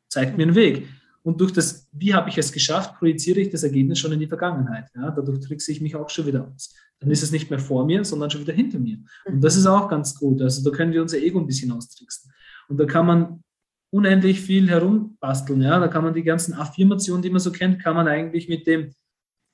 zeigt 0.08 0.38
mir 0.38 0.44
einen 0.44 0.54
Weg. 0.54 0.88
Und 1.22 1.40
durch 1.40 1.52
das, 1.52 1.88
wie 1.92 2.14
habe 2.14 2.30
ich 2.30 2.38
es 2.38 2.52
geschafft, 2.52 2.98
projiziere 2.98 3.40
ich 3.40 3.50
das 3.50 3.62
Ergebnis 3.62 3.98
schon 3.98 4.12
in 4.12 4.20
die 4.20 4.26
Vergangenheit. 4.26 4.88
Ja, 4.94 5.10
dadurch 5.10 5.40
trickse 5.40 5.72
ich 5.72 5.80
mich 5.80 5.96
auch 5.96 6.08
schon 6.08 6.26
wieder 6.26 6.46
aus. 6.46 6.74
Dann 7.00 7.10
ist 7.10 7.22
es 7.22 7.32
nicht 7.32 7.50
mehr 7.50 7.58
vor 7.58 7.84
mir, 7.84 8.04
sondern 8.04 8.30
schon 8.30 8.40
wieder 8.40 8.52
hinter 8.52 8.78
mir. 8.78 8.98
Und 9.24 9.42
das 9.42 9.56
ist 9.56 9.66
auch 9.66 9.88
ganz 9.88 10.14
gut. 10.14 10.40
Also 10.40 10.68
da 10.68 10.74
können 10.74 10.92
wir 10.92 11.02
unser 11.02 11.18
Ego 11.18 11.38
ein 11.38 11.46
bisschen 11.46 11.72
austricksen. 11.72 12.32
Und 12.68 12.78
da 12.78 12.86
kann 12.86 13.06
man 13.06 13.42
unendlich 13.90 14.40
viel 14.40 14.68
herumbasteln. 14.68 15.60
Ja, 15.60 15.78
da 15.78 15.88
kann 15.88 16.02
man 16.02 16.14
die 16.14 16.22
ganzen 16.22 16.54
Affirmationen, 16.54 17.22
die 17.22 17.30
man 17.30 17.40
so 17.40 17.52
kennt, 17.52 17.82
kann 17.82 17.94
man 17.94 18.08
eigentlich 18.08 18.48
mit 18.48 18.66
dem, 18.66 18.92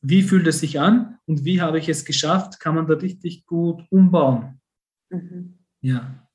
wie 0.02 0.22
fühlt 0.22 0.46
es 0.46 0.60
sich 0.60 0.80
an 0.80 1.18
und 1.26 1.44
wie 1.44 1.60
habe 1.60 1.78
ich 1.78 1.88
es 1.88 2.04
geschafft, 2.04 2.58
kann 2.60 2.74
man 2.74 2.86
da 2.86 2.94
richtig 2.94 3.44
gut 3.44 3.82
umbauen. 3.90 4.60
Mhm. 5.10 5.58
Ja. 5.82 6.26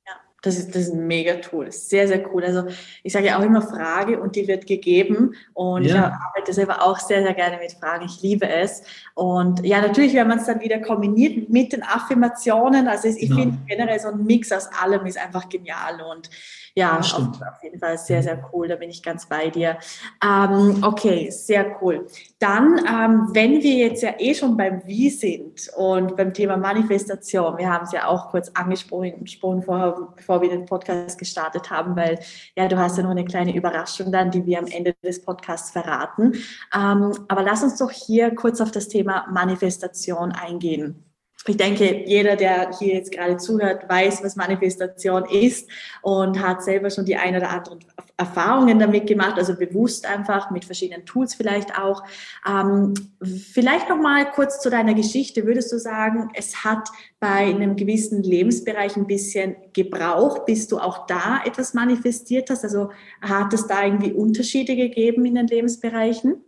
Das 0.42 0.58
ist, 0.58 0.74
das 0.74 0.82
ist 0.82 0.92
ein 0.92 1.06
mega 1.06 1.36
Tool, 1.36 1.72
sehr, 1.72 2.06
sehr 2.06 2.32
cool. 2.32 2.44
Also 2.44 2.64
ich 3.02 3.12
sage 3.12 3.26
ja 3.26 3.38
auch 3.38 3.42
immer 3.42 3.62
Frage 3.62 4.20
und 4.20 4.36
die 4.36 4.46
wird 4.46 4.66
gegeben 4.66 5.34
und 5.54 5.84
ja. 5.84 5.94
ich 5.94 5.96
arbeite 5.96 6.52
selber 6.52 6.82
auch 6.82 6.98
sehr, 6.98 7.22
sehr 7.22 7.34
gerne 7.34 7.58
mit 7.58 7.72
Fragen. 7.72 8.04
Ich 8.04 8.22
liebe 8.22 8.48
es. 8.48 8.82
Und 9.14 9.64
ja, 9.64 9.80
natürlich, 9.80 10.14
wenn 10.14 10.28
man 10.28 10.38
es 10.38 10.46
dann 10.46 10.60
wieder 10.60 10.78
kombiniert 10.80 11.48
mit 11.48 11.72
den 11.72 11.82
Affirmationen, 11.82 12.86
also 12.86 13.08
ich 13.08 13.28
genau. 13.28 13.40
finde 13.40 13.58
generell 13.66 13.98
so 13.98 14.08
ein 14.08 14.24
Mix 14.24 14.52
aus 14.52 14.68
allem 14.80 15.06
ist 15.06 15.18
einfach 15.18 15.48
genial 15.48 16.00
und 16.02 16.30
ja, 16.78 16.98
auf, 16.98 17.14
auf, 17.14 17.62
jeden 17.62 17.80
Fall 17.80 17.96
sehr, 17.96 18.22
sehr 18.22 18.50
cool. 18.52 18.68
Da 18.68 18.76
bin 18.76 18.90
ich 18.90 19.02
ganz 19.02 19.26
bei 19.26 19.48
dir. 19.48 19.78
Ähm, 20.22 20.82
okay, 20.82 21.30
sehr 21.30 21.74
cool. 21.80 22.06
Dann, 22.38 22.78
ähm, 22.86 23.28
wenn 23.32 23.62
wir 23.62 23.76
jetzt 23.76 24.02
ja 24.02 24.12
eh 24.18 24.34
schon 24.34 24.58
beim 24.58 24.86
Wie 24.86 25.08
sind 25.08 25.70
und 25.74 26.16
beim 26.16 26.34
Thema 26.34 26.58
Manifestation, 26.58 27.56
wir 27.56 27.72
haben 27.72 27.84
es 27.84 27.92
ja 27.92 28.06
auch 28.06 28.28
kurz 28.28 28.50
angesprochen 28.50 29.62
vorher, 29.62 29.96
bevor 30.26 30.42
wir 30.42 30.48
den 30.48 30.66
Podcast 30.66 31.18
gestartet 31.18 31.70
haben, 31.70 31.94
weil 31.94 32.18
ja, 32.56 32.66
du 32.66 32.76
hast 32.76 32.96
ja 32.96 33.04
noch 33.04 33.10
eine 33.10 33.24
kleine 33.24 33.54
Überraschung 33.54 34.10
dann, 34.10 34.32
die 34.32 34.44
wir 34.44 34.58
am 34.58 34.66
Ende 34.66 34.94
des 35.04 35.22
Podcasts 35.22 35.70
verraten. 35.70 36.32
Ähm, 36.74 37.12
aber 37.28 37.42
lass 37.44 37.62
uns 37.62 37.78
doch 37.78 37.92
hier 37.92 38.34
kurz 38.34 38.60
auf 38.60 38.72
das 38.72 38.88
Thema 38.88 39.26
Manifestation 39.30 40.32
eingehen 40.32 41.02
ich 41.48 41.56
denke, 41.56 42.04
jeder, 42.06 42.34
der 42.34 42.72
hier 42.76 42.94
jetzt 42.94 43.12
gerade 43.12 43.36
zuhört, 43.36 43.88
weiß, 43.88 44.24
was 44.24 44.34
Manifestation 44.34 45.24
ist 45.26 45.70
und 46.02 46.40
hat 46.42 46.64
selber 46.64 46.90
schon 46.90 47.04
die 47.04 47.14
ein 47.14 47.36
oder 47.36 47.50
anderen 47.50 47.78
Erfahrungen 48.18 48.78
damit 48.78 49.06
gemacht, 49.06 49.36
also 49.36 49.54
bewusst 49.54 50.06
einfach 50.06 50.50
mit 50.50 50.64
verschiedenen 50.64 51.04
Tools 51.04 51.34
vielleicht 51.34 51.78
auch. 51.78 52.02
Ähm, 52.48 52.94
vielleicht 53.22 53.90
noch 53.90 54.00
mal 54.00 54.30
kurz 54.32 54.60
zu 54.60 54.70
deiner 54.70 54.94
Geschichte. 54.94 55.44
Würdest 55.44 55.70
du 55.70 55.78
sagen, 55.78 56.30
es 56.34 56.64
hat 56.64 56.88
bei 57.20 57.28
einem 57.28 57.76
gewissen 57.76 58.22
Lebensbereich 58.22 58.96
ein 58.96 59.06
bisschen 59.06 59.56
gebraucht, 59.74 60.46
bis 60.46 60.66
du 60.66 60.78
auch 60.78 61.06
da 61.06 61.42
etwas 61.44 61.74
manifestiert 61.74 62.48
hast? 62.48 62.64
Also 62.64 62.90
hat 63.20 63.52
es 63.52 63.66
da 63.66 63.84
irgendwie 63.84 64.12
Unterschiede 64.12 64.76
gegeben 64.76 65.26
in 65.26 65.34
den 65.34 65.46
Lebensbereichen? 65.46 66.42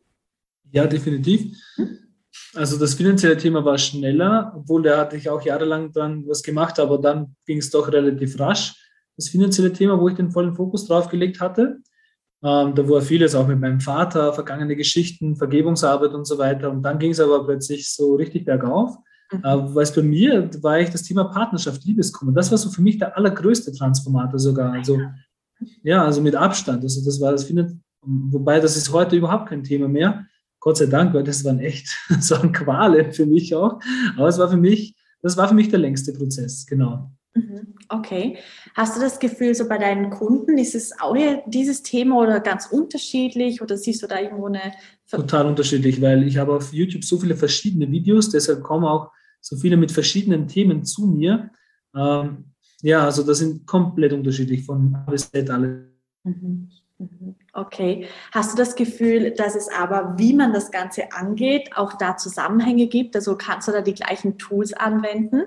Ja, 0.71 0.87
definitiv. 0.87 1.55
Hm? 1.77 1.99
Also 2.55 2.79
das 2.79 2.95
finanzielle 2.95 3.37
Thema 3.37 3.65
war 3.65 3.77
schneller, 3.77 4.55
obwohl 4.57 4.83
da 4.83 4.99
hatte 4.99 5.17
ich 5.17 5.29
auch 5.29 5.43
jahrelang 5.43 5.93
dann 5.93 6.27
was 6.27 6.43
gemacht, 6.43 6.79
aber 6.81 6.99
dann 6.99 7.35
ging 7.47 7.59
es 7.59 7.71
doch 7.71 7.93
relativ 7.93 8.39
rasch. 8.41 8.75
Das 9.19 9.29
finanzielle 9.29 9.73
Thema, 9.73 10.01
wo 10.01 10.09
ich 10.09 10.15
den 10.15 10.31
vollen 10.31 10.55
Fokus 10.55 10.87
drauf 10.87 11.09
gelegt 11.09 11.41
hatte, 11.43 11.81
ähm, 12.43 12.75
da 12.75 12.89
war 12.89 13.03
vieles 13.03 13.35
auch 13.35 13.47
mit 13.47 13.61
meinem 13.61 13.81
Vater, 13.81 14.33
vergangene 14.33 14.77
Geschichten, 14.77 15.37
Vergebungsarbeit 15.37 16.15
und 16.15 16.25
so 16.25 16.39
weiter. 16.39 16.71
Und 16.71 16.83
dann 16.83 16.99
ging 16.99 17.11
es 17.11 17.21
aber 17.21 17.45
plötzlich 17.45 17.93
so 17.93 18.15
richtig 18.15 18.47
bergauf. 18.47 18.97
Mhm. 19.31 19.45
Äh, 19.45 19.75
weil 19.75 19.83
es 19.83 19.95
bei 19.95 20.03
mir 20.03 20.49
war 20.63 20.81
ich 20.81 20.89
das 20.89 21.03
Thema 21.03 21.25
Partnerschaft, 21.25 21.85
Liebeskummer. 21.85 22.33
Das 22.33 22.51
war 22.51 22.57
so 22.57 22.71
für 22.71 22.81
mich 22.81 22.99
der 22.99 23.15
allergrößte 23.17 23.73
Transformator 23.73 24.39
sogar. 24.39 24.73
Also 24.73 24.99
ja, 25.83 26.05
also 26.05 26.23
mit 26.23 26.35
Abstand. 26.35 26.83
Also 26.83 27.05
das 27.05 27.21
war 27.21 27.33
das 27.33 27.45
Finanz 27.45 27.75
wobei 28.03 28.61
das 28.61 28.77
ist 28.77 28.93
heute 28.93 29.17
überhaupt 29.17 29.49
kein 29.49 29.65
Thema 29.65 29.89
mehr. 29.89 30.27
Gott 30.61 30.77
sei 30.77 30.87
Dank, 30.87 31.15
weil 31.15 31.23
das 31.23 31.45
waren 31.45 31.61
echt, 31.61 31.89
so 32.21 32.37
ein 32.37 32.53
Qualen 32.53 33.13
für 33.13 33.27
mich 33.27 33.55
auch. 33.55 33.81
Aber 34.17 34.29
es 34.29 34.39
war 34.39 34.49
für 34.49 34.57
mich, 34.57 34.95
das 35.23 35.37
war 35.37 35.49
für 35.49 35.55
mich 35.55 35.69
der 35.69 35.79
längste 35.79 36.13
Prozess, 36.13 36.67
genau. 36.67 37.13
Mhm, 37.39 37.75
okay. 37.89 38.39
Hast 38.75 38.97
du 38.97 39.01
das 39.01 39.21
Gefühl, 39.21 39.55
so 39.55 39.69
bei 39.69 39.79
deinen 39.79 40.11
Kunden, 40.11 40.59
ist 40.59 40.75
es 40.75 40.99
auch 41.01 41.17
dieses 41.47 41.83
Thema 41.83 42.21
oder 42.21 42.41
ganz 42.41 42.67
unterschiedlich 42.67 43.63
oder 43.63 43.77
siehst 43.77 44.03
du 44.03 44.07
da 44.09 44.19
irgendwo 44.19 44.47
eine. 44.47 44.73
Ver 45.05 45.21
Total 45.21 45.47
unterschiedlich, 45.47 46.03
weil 46.03 46.27
ich 46.27 46.37
habe 46.37 46.55
auf 46.55 46.73
YouTube 46.73 47.05
so 47.05 47.19
viele 47.19 47.37
verschiedene 47.37 47.91
Videos, 47.91 48.31
deshalb 48.31 48.63
kommen 48.63 48.85
auch 48.85 49.11
so 49.41 49.57
viele 49.57 49.77
mit 49.77 49.93
verschiedenen 49.93 50.49
Themen 50.49 50.85
zu 50.85 51.07
mir. 51.07 51.51
Ähm, 51.95 52.53
ja, 52.83 53.05
also 53.05 53.23
das 53.23 53.39
sind 53.39 53.67
komplett 53.67 54.13
unterschiedlich 54.13 54.65
von 54.65 54.95
A 54.95 55.11
bis 55.11 55.31
Z 55.31 55.49
alle. 55.49 55.93
Mhm. 56.25 56.71
mhm. 56.99 57.37
Okay. 57.53 58.07
Hast 58.33 58.53
du 58.53 58.57
das 58.57 58.75
Gefühl, 58.75 59.33
dass 59.33 59.55
es 59.55 59.69
aber, 59.69 60.15
wie 60.19 60.33
man 60.33 60.53
das 60.53 60.71
Ganze 60.71 61.13
angeht, 61.13 61.71
auch 61.77 61.95
da 61.95 62.17
Zusammenhänge 62.17 62.89
gibt? 62.89 63.15
Also 63.17 63.37
kannst 63.37 63.69
du 63.69 63.73
da 63.73 63.81
die 63.81 63.95
gleichen 63.95 64.39
Tools 64.39 64.73
anwenden? 64.73 65.45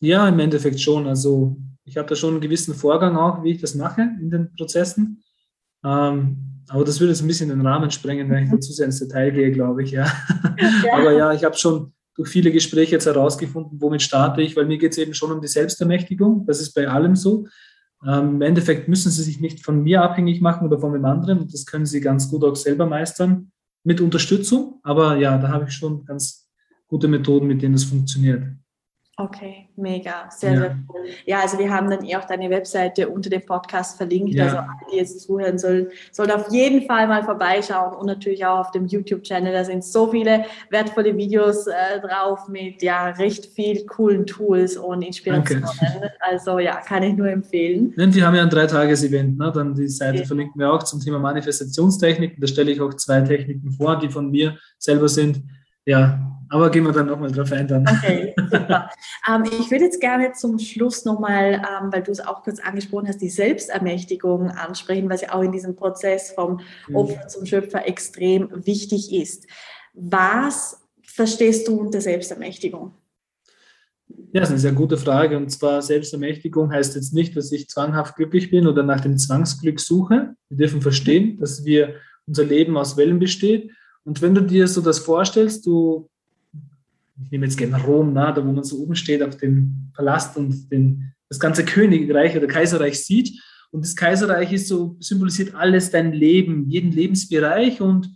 Ja, 0.00 0.28
im 0.28 0.38
Endeffekt 0.38 0.80
schon. 0.80 1.06
Also 1.06 1.56
ich 1.84 1.96
habe 1.96 2.08
da 2.08 2.14
schon 2.14 2.34
einen 2.34 2.40
gewissen 2.40 2.74
Vorgang 2.74 3.16
auch, 3.16 3.42
wie 3.42 3.52
ich 3.52 3.60
das 3.60 3.74
mache 3.74 4.02
in 4.20 4.30
den 4.30 4.54
Prozessen. 4.54 5.22
Ähm, 5.84 6.62
aber 6.68 6.84
das 6.84 7.00
würde 7.00 7.12
jetzt 7.12 7.22
ein 7.22 7.28
bisschen 7.28 7.48
den 7.48 7.66
Rahmen 7.66 7.90
sprengen, 7.90 8.28
wenn 8.30 8.44
ich 8.44 8.50
da 8.50 8.60
zu 8.60 8.72
sehr 8.72 8.86
ins 8.86 8.98
Detail 8.98 9.30
gehe, 9.30 9.50
glaube 9.50 9.82
ich. 9.82 9.90
Ja. 9.90 10.06
ja. 10.84 10.94
aber 10.94 11.12
ja, 11.12 11.32
ich 11.32 11.44
habe 11.44 11.56
schon 11.56 11.92
durch 12.14 12.28
viele 12.28 12.52
Gespräche 12.52 12.92
jetzt 12.92 13.06
herausgefunden, 13.06 13.80
womit 13.80 14.02
starte 14.02 14.42
ich, 14.42 14.56
weil 14.56 14.66
mir 14.66 14.76
geht 14.76 14.92
es 14.92 14.98
eben 14.98 15.14
schon 15.14 15.32
um 15.32 15.40
die 15.40 15.48
Selbstermächtigung. 15.48 16.44
Das 16.46 16.60
ist 16.60 16.74
bei 16.74 16.88
allem 16.88 17.16
so. 17.16 17.46
Ähm, 18.06 18.34
Im 18.34 18.42
Endeffekt 18.42 18.88
müssen 18.88 19.10
sie 19.10 19.22
sich 19.22 19.40
nicht 19.40 19.64
von 19.64 19.82
mir 19.82 20.02
abhängig 20.02 20.40
machen 20.40 20.66
oder 20.66 20.78
von 20.78 20.92
dem 20.92 21.04
anderen. 21.04 21.48
Das 21.48 21.64
können 21.64 21.86
sie 21.86 22.00
ganz 22.00 22.28
gut 22.28 22.44
auch 22.44 22.56
selber 22.56 22.86
meistern 22.86 23.50
mit 23.82 24.00
Unterstützung. 24.00 24.80
Aber 24.82 25.16
ja, 25.16 25.38
da 25.38 25.48
habe 25.48 25.66
ich 25.68 25.74
schon 25.74 26.04
ganz 26.04 26.48
gute 26.86 27.08
Methoden, 27.08 27.46
mit 27.46 27.62
denen 27.62 27.74
es 27.74 27.84
funktioniert. 27.84 28.44
Okay, 29.20 29.68
mega, 29.74 30.30
sehr, 30.30 30.52
ja. 30.52 30.60
sehr 30.60 30.78
cool. 30.88 31.06
Ja, 31.26 31.40
also 31.40 31.58
wir 31.58 31.68
haben 31.74 31.90
dann 31.90 32.04
eh 32.04 32.14
auch 32.14 32.24
deine 32.24 32.48
Webseite 32.50 33.08
unter 33.08 33.28
dem 33.28 33.44
Podcast 33.44 33.96
verlinkt. 33.96 34.32
Ja. 34.32 34.44
Also 34.44 34.56
alle, 34.58 34.68
die 34.92 34.96
jetzt 34.96 35.22
zuhören 35.22 35.58
sollen, 35.58 35.88
sollen 36.12 36.30
auf 36.30 36.52
jeden 36.52 36.86
Fall 36.86 37.08
mal 37.08 37.24
vorbeischauen 37.24 37.96
und 37.96 38.06
natürlich 38.06 38.46
auch 38.46 38.60
auf 38.60 38.70
dem 38.70 38.86
YouTube-Channel. 38.86 39.52
Da 39.52 39.64
sind 39.64 39.82
so 39.82 40.06
viele 40.06 40.44
wertvolle 40.70 41.16
Videos 41.16 41.66
äh, 41.66 42.00
drauf 42.00 42.46
mit 42.46 42.80
ja 42.80 43.08
recht 43.08 43.46
viel 43.46 43.84
coolen 43.86 44.24
Tools 44.24 44.76
und 44.76 45.02
Inspirationen. 45.02 45.64
Danke. 45.64 46.12
Also 46.20 46.58
ja, 46.58 46.76
kann 46.76 47.02
ich 47.02 47.16
nur 47.16 47.28
empfehlen. 47.28 47.94
Und 47.96 48.14
wir 48.14 48.26
haben 48.26 48.34
ja 48.34 48.42
ein 48.42 48.50
Dreitages-Event, 48.50 49.38
ne? 49.38 49.50
dann 49.52 49.74
die 49.74 49.88
Seite 49.88 50.18
okay. 50.18 50.26
verlinken 50.26 50.60
wir 50.60 50.70
auch 50.70 50.82
zum 50.82 51.00
Thema 51.00 51.18
Manifestationstechniken. 51.18 52.40
Da 52.40 52.46
stelle 52.46 52.70
ich 52.70 52.80
auch 52.80 52.92
zwei 52.94 53.22
Techniken 53.22 53.72
vor, 53.72 53.98
die 53.98 54.10
von 54.10 54.30
mir 54.30 54.58
selber 54.78 55.08
sind. 55.08 55.42
Ja, 55.86 56.37
aber 56.50 56.70
gehen 56.70 56.84
wir 56.84 56.92
dann 56.92 57.06
nochmal 57.06 57.30
drauf 57.30 57.52
ein 57.52 57.68
dann. 57.68 57.86
Okay, 57.86 58.34
super. 58.36 58.90
ähm, 59.28 59.44
ich 59.44 59.70
würde 59.70 59.84
jetzt 59.84 60.00
gerne 60.00 60.32
zum 60.32 60.58
Schluss 60.58 61.04
nochmal, 61.04 61.54
ähm, 61.54 61.92
weil 61.92 62.02
du 62.02 62.10
es 62.10 62.20
auch 62.20 62.42
kurz 62.42 62.60
angesprochen 62.60 63.08
hast, 63.08 63.20
die 63.20 63.28
Selbstermächtigung 63.28 64.50
ansprechen, 64.50 65.10
was 65.10 65.22
ja 65.22 65.34
auch 65.34 65.42
in 65.42 65.52
diesem 65.52 65.76
Prozess 65.76 66.32
vom 66.32 66.60
mhm. 66.88 66.96
Opfer 66.96 67.28
zum 67.28 67.46
Schöpfer 67.46 67.86
extrem 67.86 68.48
wichtig 68.66 69.12
ist. 69.12 69.46
Was 69.94 70.80
verstehst 71.02 71.68
du 71.68 71.80
unter 71.80 72.00
Selbstermächtigung? 72.00 72.92
Ja, 74.32 74.40
das 74.40 74.48
ist 74.48 74.52
eine 74.52 74.60
sehr 74.60 74.72
gute 74.72 74.96
Frage. 74.96 75.36
Und 75.36 75.50
zwar 75.50 75.82
Selbstermächtigung 75.82 76.72
heißt 76.72 76.94
jetzt 76.94 77.12
nicht, 77.12 77.36
dass 77.36 77.52
ich 77.52 77.68
zwanghaft 77.68 78.16
glücklich 78.16 78.50
bin 78.50 78.66
oder 78.66 78.82
nach 78.82 79.00
dem 79.00 79.18
Zwangsglück 79.18 79.80
suche. 79.80 80.34
Wir 80.48 80.56
dürfen 80.56 80.80
verstehen, 80.80 81.38
dass 81.38 81.64
wir 81.64 81.94
unser 82.26 82.44
Leben 82.44 82.76
aus 82.76 82.96
Wellen 82.96 83.18
besteht. 83.18 83.70
Und 84.04 84.22
wenn 84.22 84.34
du 84.34 84.42
dir 84.42 84.68
so 84.68 84.80
das 84.80 84.98
vorstellst, 84.98 85.66
du 85.66 86.08
ich 87.22 87.30
nehme 87.30 87.46
jetzt 87.46 87.58
gerne 87.58 87.82
Rom, 87.82 88.12
na, 88.12 88.32
da 88.32 88.44
wo 88.44 88.52
man 88.52 88.64
so 88.64 88.78
oben 88.78 88.94
steht 88.94 89.22
auf 89.22 89.36
dem 89.36 89.90
Palast 89.94 90.36
und 90.36 90.70
den, 90.70 91.12
das 91.28 91.40
ganze 91.40 91.64
Königreich 91.64 92.36
oder 92.36 92.46
Kaiserreich 92.46 93.02
sieht. 93.02 93.42
Und 93.70 93.84
das 93.84 93.96
Kaiserreich 93.96 94.52
ist 94.52 94.68
so, 94.68 94.96
symbolisiert 95.00 95.54
alles 95.54 95.90
dein 95.90 96.12
Leben, 96.12 96.68
jeden 96.68 96.92
Lebensbereich 96.92 97.80
und 97.80 98.08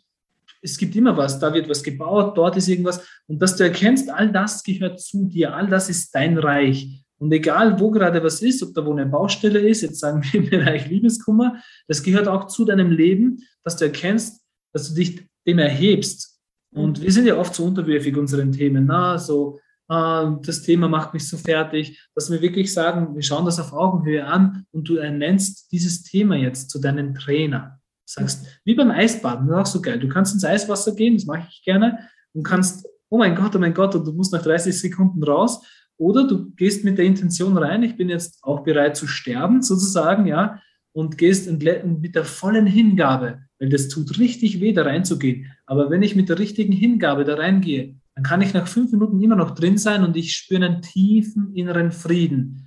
es 0.63 0.79
gibt 0.79 0.95
immer 0.95 1.17
was. 1.17 1.39
Da 1.39 1.53
wird 1.53 1.69
was 1.69 1.83
gebaut, 1.83 2.39
dort 2.39 2.57
ist 2.57 2.69
irgendwas. 2.69 3.05
Und 3.27 3.43
dass 3.43 3.57
du 3.57 3.65
erkennst, 3.65 4.09
all 4.09 4.31
das 4.31 4.63
gehört 4.63 5.01
zu 5.01 5.27
dir, 5.27 5.55
all 5.55 5.69
das 5.69 5.91
ist 5.91 6.15
dein 6.15 6.39
Reich. 6.39 7.05
Und 7.19 7.33
egal, 7.33 7.79
wo 7.79 7.91
gerade 7.91 8.23
was 8.23 8.43
ist, 8.43 8.63
ob 8.63 8.73
da 8.75 8.85
wo 8.85 8.93
eine 8.93 9.07
Baustelle 9.07 9.61
ist, 9.61 9.83
jetzt 9.83 10.01
sagen 10.01 10.23
wir 10.23 10.41
im 10.41 10.51
Bereich 10.51 10.89
Liebeskummer, 10.89 11.57
das 11.89 12.03
gehört 12.03 12.29
auch 12.29 12.47
zu 12.47 12.65
deinem 12.65 12.91
Leben, 12.91 13.41
dass 13.65 13.77
du 13.77 13.85
erkennst, 13.85 14.43
dass 14.73 14.89
du 14.89 14.95
dich 14.95 15.29
dem 15.47 15.59
erhebst 15.59 16.32
und 16.75 17.03
wir 17.03 17.13
sind 17.13 17.27
ja 17.27 17.37
oft 17.37 17.55
so 17.55 17.65
unterwürfig 17.65 18.17
unseren 18.17 18.53
Themen, 18.53 18.87
na, 18.87 19.19
so, 19.19 19.61
ah, 19.89 20.39
das 20.43 20.63
Thema 20.63 20.89
macht 20.89 21.13
mich 21.13 21.29
so 21.29 21.37
fertig, 21.37 22.09
dass 22.15 22.31
wir 22.31 22.41
wirklich 22.41 22.73
sagen, 22.73 23.15
wir 23.15 23.23
schauen 23.23 23.45
das 23.45 23.61
auf 23.61 23.73
Augenhöhe 23.73 24.25
an 24.25 24.65
und 24.73 24.89
du 24.89 24.97
ernennst 24.97 25.71
dieses 25.71 26.03
Thema 26.03 26.37
jetzt 26.37 26.71
zu 26.71 26.81
deinem 26.81 27.15
Trainer. 27.15 27.79
Sagst, 28.05 28.61
wie 28.65 28.75
beim 28.75 28.91
Eisbaden, 28.91 29.49
das 29.49 29.57
ist 29.57 29.61
auch 29.61 29.73
so 29.75 29.83
geil. 29.83 29.99
Du 29.99 30.09
kannst 30.09 30.35
ins 30.35 30.45
Eiswasser 30.45 30.95
gehen, 30.95 31.15
das 31.15 31.27
mache 31.27 31.47
ich 31.49 31.63
gerne, 31.63 31.99
und 32.33 32.43
kannst, 32.43 32.87
oh 33.11 33.19
mein 33.19 33.35
Gott, 33.35 33.55
oh 33.55 33.59
mein 33.59 33.75
Gott, 33.75 33.95
und 33.95 34.07
du 34.07 34.13
musst 34.13 34.33
nach 34.33 34.43
30 34.43 34.79
Sekunden 34.79 35.23
raus. 35.23 35.65
Oder 35.99 36.27
du 36.27 36.51
gehst 36.53 36.85
mit 36.85 36.99
der 36.99 37.05
Intention 37.05 37.57
rein, 37.57 37.83
ich 37.83 37.97
bin 37.97 38.09
jetzt 38.09 38.43
auch 38.43 38.65
bereit 38.65 38.97
zu 38.97 39.07
sterben, 39.07 39.63
sozusagen, 39.63 40.27
ja, 40.27 40.61
und 40.93 41.19
gehst 41.19 41.51
mit 41.51 42.15
der 42.15 42.25
vollen 42.25 42.67
Hingabe 42.67 43.41
weil 43.63 43.69
das 43.69 43.87
tut 43.87 44.19
richtig 44.19 44.61
weh, 44.61 44.73
da 44.73 44.83
reinzugehen. 44.83 45.53
Aber 45.67 45.89
wenn 45.89 46.03
ich 46.03 46.17
mit 46.17 46.29
der 46.29 46.41
richtigen 46.41 46.73
Hingabe 46.73 47.23
da 47.23 47.37
reingehe, 47.37 47.95
dann 48.17 48.25
kann 48.25 48.43
ich 48.43 48.53
nach 48.53 48.67
fünf 48.67 48.91
Minuten 48.91 49.23
immer 49.23 49.37
noch 49.37 49.53
drin 49.53 49.79
sein 49.79 50.03
und 50.03 50.17
ich 50.17 50.35
spüre 50.35 50.65
einen 50.65 50.83
tiefen 50.83 51.55
inneren 51.55 51.93
Frieden. 51.93 52.67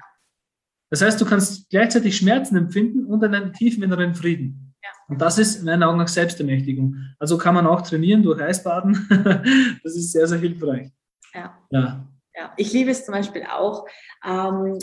Das 0.89 1.01
heißt, 1.01 1.19
du 1.19 1.25
kannst 1.25 1.69
gleichzeitig 1.69 2.15
Schmerzen 2.15 2.55
empfinden 2.55 3.03
und 3.07 3.21
einen 3.25 3.51
tiefen 3.51 3.83
inneren 3.83 4.15
Frieden. 4.15 4.73
Ja. 4.81 4.89
Und 5.09 5.19
das 5.19 5.38
ist 5.38 5.57
in 5.57 5.65
meinen 5.65 5.83
Augen 5.83 5.99
auch 5.99 6.07
Selbstermächtigung. 6.07 6.95
Also 7.19 7.38
kann 7.38 7.55
man 7.55 7.67
auch 7.67 7.81
trainieren 7.81 8.23
durch 8.23 8.41
Eisbaden. 8.41 9.05
das 9.83 9.97
ist 9.97 10.13
sehr, 10.13 10.27
sehr 10.27 10.39
hilfreich. 10.39 10.91
Ja. 11.33 11.59
ja. 11.71 12.07
ja. 12.33 12.53
Ich 12.55 12.71
liebe 12.71 12.91
es 12.91 13.03
zum 13.03 13.15
Beispiel 13.15 13.43
auch, 13.51 13.85
ähm, 14.25 14.79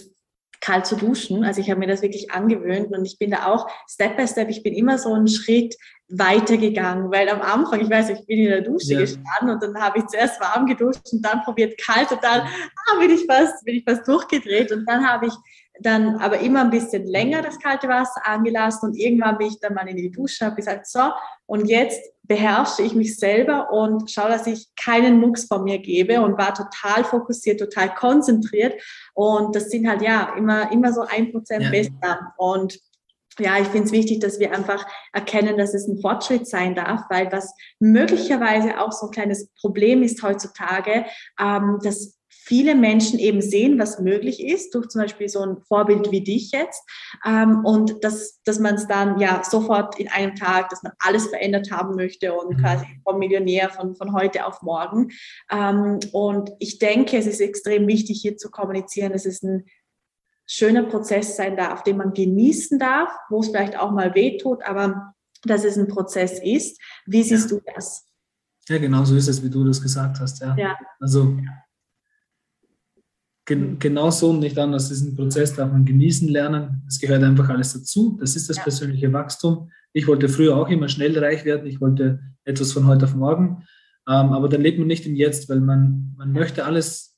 kalt 0.62 0.86
zu 0.86 0.96
duschen. 0.96 1.44
Also 1.44 1.60
ich 1.60 1.70
habe 1.70 1.80
mir 1.80 1.88
das 1.88 2.00
wirklich 2.00 2.30
angewöhnt 2.30 2.96
und 2.96 3.04
ich 3.04 3.18
bin 3.18 3.32
da 3.32 3.46
auch 3.46 3.68
Step 3.86 4.16
by 4.16 4.26
Step, 4.26 4.48
ich 4.48 4.62
bin 4.62 4.72
immer 4.72 4.96
so 4.96 5.12
einen 5.12 5.28
Schritt 5.28 5.76
weitergegangen, 6.08 7.10
weil 7.10 7.28
am 7.28 7.42
Anfang, 7.42 7.80
ich 7.80 7.90
weiß, 7.90 8.10
ich 8.10 8.24
bin 8.26 8.38
in 8.38 8.48
der 8.48 8.60
Dusche 8.62 8.94
ja. 8.94 9.00
gestanden 9.00 9.50
und 9.50 9.62
dann 9.62 9.74
habe 9.74 9.98
ich 9.98 10.06
zuerst 10.06 10.40
warm 10.40 10.66
geduscht 10.66 11.12
und 11.12 11.22
dann 11.22 11.42
probiert 11.42 11.78
kalt 11.80 12.10
und 12.12 12.22
dann 12.22 12.42
ah, 12.42 12.98
bin 12.98 13.10
ich 13.10 13.26
fast, 13.26 13.64
bin 13.64 13.76
ich 13.76 13.84
fast 13.84 14.06
durchgedreht 14.06 14.72
und 14.72 14.86
dann 14.86 15.06
habe 15.06 15.26
ich 15.26 15.34
dann 15.80 16.16
aber 16.16 16.40
immer 16.40 16.60
ein 16.62 16.70
bisschen 16.70 17.06
länger 17.06 17.42
das 17.42 17.58
kalte 17.58 17.88
Wasser 17.88 18.26
angelassen 18.26 18.90
und 18.90 18.96
irgendwann 18.96 19.38
bin 19.38 19.48
ich 19.48 19.60
dann 19.60 19.74
mal 19.74 19.88
in 19.88 19.96
die 19.96 20.10
Dusche, 20.10 20.44
habe 20.44 20.56
gesagt, 20.56 20.86
so, 20.86 21.00
und 21.46 21.66
jetzt 21.66 22.00
beherrsche 22.24 22.82
ich 22.82 22.94
mich 22.94 23.18
selber 23.18 23.72
und 23.72 24.10
schaue, 24.10 24.28
dass 24.28 24.46
ich 24.46 24.68
keinen 24.76 25.18
Mucks 25.18 25.46
von 25.46 25.64
mir 25.64 25.78
gebe 25.78 26.20
und 26.20 26.38
war 26.38 26.54
total 26.54 27.04
fokussiert, 27.04 27.58
total 27.58 27.94
konzentriert 27.94 28.80
und 29.14 29.56
das 29.56 29.70
sind 29.70 29.88
halt 29.88 30.02
ja 30.02 30.34
immer, 30.36 30.70
immer 30.72 30.92
so 30.92 31.02
ein 31.02 31.32
Prozent 31.32 31.64
ja. 31.64 31.70
besser 31.70 32.32
und 32.36 32.78
ja, 33.38 33.58
ich 33.58 33.68
finde 33.68 33.86
es 33.86 33.92
wichtig, 33.92 34.20
dass 34.20 34.38
wir 34.38 34.52
einfach 34.52 34.86
erkennen, 35.12 35.56
dass 35.56 35.72
es 35.72 35.88
ein 35.88 36.00
Fortschritt 36.00 36.46
sein 36.46 36.74
darf, 36.74 37.02
weil 37.08 37.32
was 37.32 37.54
möglicherweise 37.78 38.78
auch 38.78 38.92
so 38.92 39.06
ein 39.06 39.10
kleines 39.10 39.48
Problem 39.58 40.02
ist 40.02 40.22
heutzutage, 40.22 41.06
ähm, 41.40 41.78
dass 41.82 42.18
viele 42.52 42.74
Menschen 42.74 43.18
eben 43.18 43.40
sehen, 43.40 43.78
was 43.78 43.98
möglich 43.98 44.44
ist, 44.44 44.74
durch 44.74 44.88
zum 44.88 45.00
Beispiel 45.00 45.26
so 45.26 45.40
ein 45.40 45.56
Vorbild 45.62 46.10
wie 46.10 46.20
dich 46.20 46.52
jetzt. 46.52 46.82
Ähm, 47.26 47.64
und 47.64 48.04
dass, 48.04 48.42
dass 48.44 48.58
man 48.58 48.74
es 48.74 48.86
dann 48.86 49.18
ja 49.18 49.42
sofort 49.42 49.98
in 49.98 50.08
einem 50.08 50.34
Tag, 50.34 50.68
dass 50.68 50.82
man 50.82 50.92
alles 50.98 51.28
verändert 51.28 51.70
haben 51.70 51.94
möchte 51.96 52.34
und 52.34 52.58
mhm. 52.58 52.60
quasi 52.60 52.84
vom 53.04 53.18
Millionär 53.18 53.70
von, 53.70 53.96
von 53.96 54.12
heute 54.12 54.44
auf 54.44 54.60
morgen. 54.60 55.12
Ähm, 55.50 55.98
und 56.12 56.50
ich 56.58 56.78
denke, 56.78 57.16
es 57.16 57.26
ist 57.26 57.40
extrem 57.40 57.86
wichtig, 57.86 58.20
hier 58.20 58.36
zu 58.36 58.50
kommunizieren, 58.50 59.14
dass 59.14 59.24
es 59.24 59.42
ein 59.42 59.64
schöner 60.46 60.82
Prozess 60.82 61.36
sein 61.36 61.56
darf, 61.56 61.82
den 61.84 61.96
man 61.96 62.12
genießen 62.12 62.78
darf, 62.78 63.08
wo 63.30 63.40
es 63.40 63.48
vielleicht 63.48 63.78
auch 63.78 63.92
mal 63.92 64.14
wehtut, 64.14 64.62
aber 64.62 65.14
dass 65.44 65.64
es 65.64 65.78
ein 65.78 65.88
Prozess 65.88 66.38
ist. 66.38 66.78
Wie 67.06 67.22
siehst 67.22 67.50
ja. 67.50 67.56
du 67.56 67.62
das? 67.74 68.04
Ja, 68.68 68.76
genau 68.76 69.04
so 69.04 69.16
ist 69.16 69.28
es, 69.28 69.42
wie 69.42 69.48
du 69.48 69.64
das 69.64 69.80
gesagt 69.80 70.20
hast. 70.20 70.42
Ja. 70.42 70.54
ja. 70.58 70.76
Also 71.00 71.38
gen 73.44 73.78
genau 73.78 74.10
so 74.10 74.30
und 74.30 74.40
nicht 74.40 74.58
anders. 74.58 74.88
Diesen 74.88 75.16
Prozess 75.16 75.54
darf 75.54 75.70
man 75.70 75.84
genießen 75.84 76.28
lernen. 76.28 76.82
Es 76.86 76.98
gehört 76.98 77.22
einfach 77.22 77.48
alles 77.48 77.72
dazu. 77.72 78.16
Das 78.20 78.36
ist 78.36 78.48
das 78.48 78.58
ja. 78.58 78.62
persönliche 78.62 79.12
Wachstum. 79.12 79.70
Ich 79.92 80.06
wollte 80.06 80.28
früher 80.28 80.56
auch 80.56 80.68
immer 80.68 80.88
schnell 80.88 81.18
reich 81.18 81.44
werden. 81.44 81.66
Ich 81.66 81.80
wollte 81.80 82.20
etwas 82.44 82.72
von 82.72 82.86
heute 82.86 83.04
auf 83.04 83.14
morgen. 83.14 83.64
Ähm, 84.08 84.32
aber 84.32 84.48
dann 84.48 84.62
lebt 84.62 84.78
man 84.78 84.88
nicht 84.88 85.06
im 85.06 85.14
Jetzt, 85.14 85.48
weil 85.48 85.60
man, 85.60 86.14
man 86.16 86.32
möchte 86.32 86.64
alles, 86.64 87.16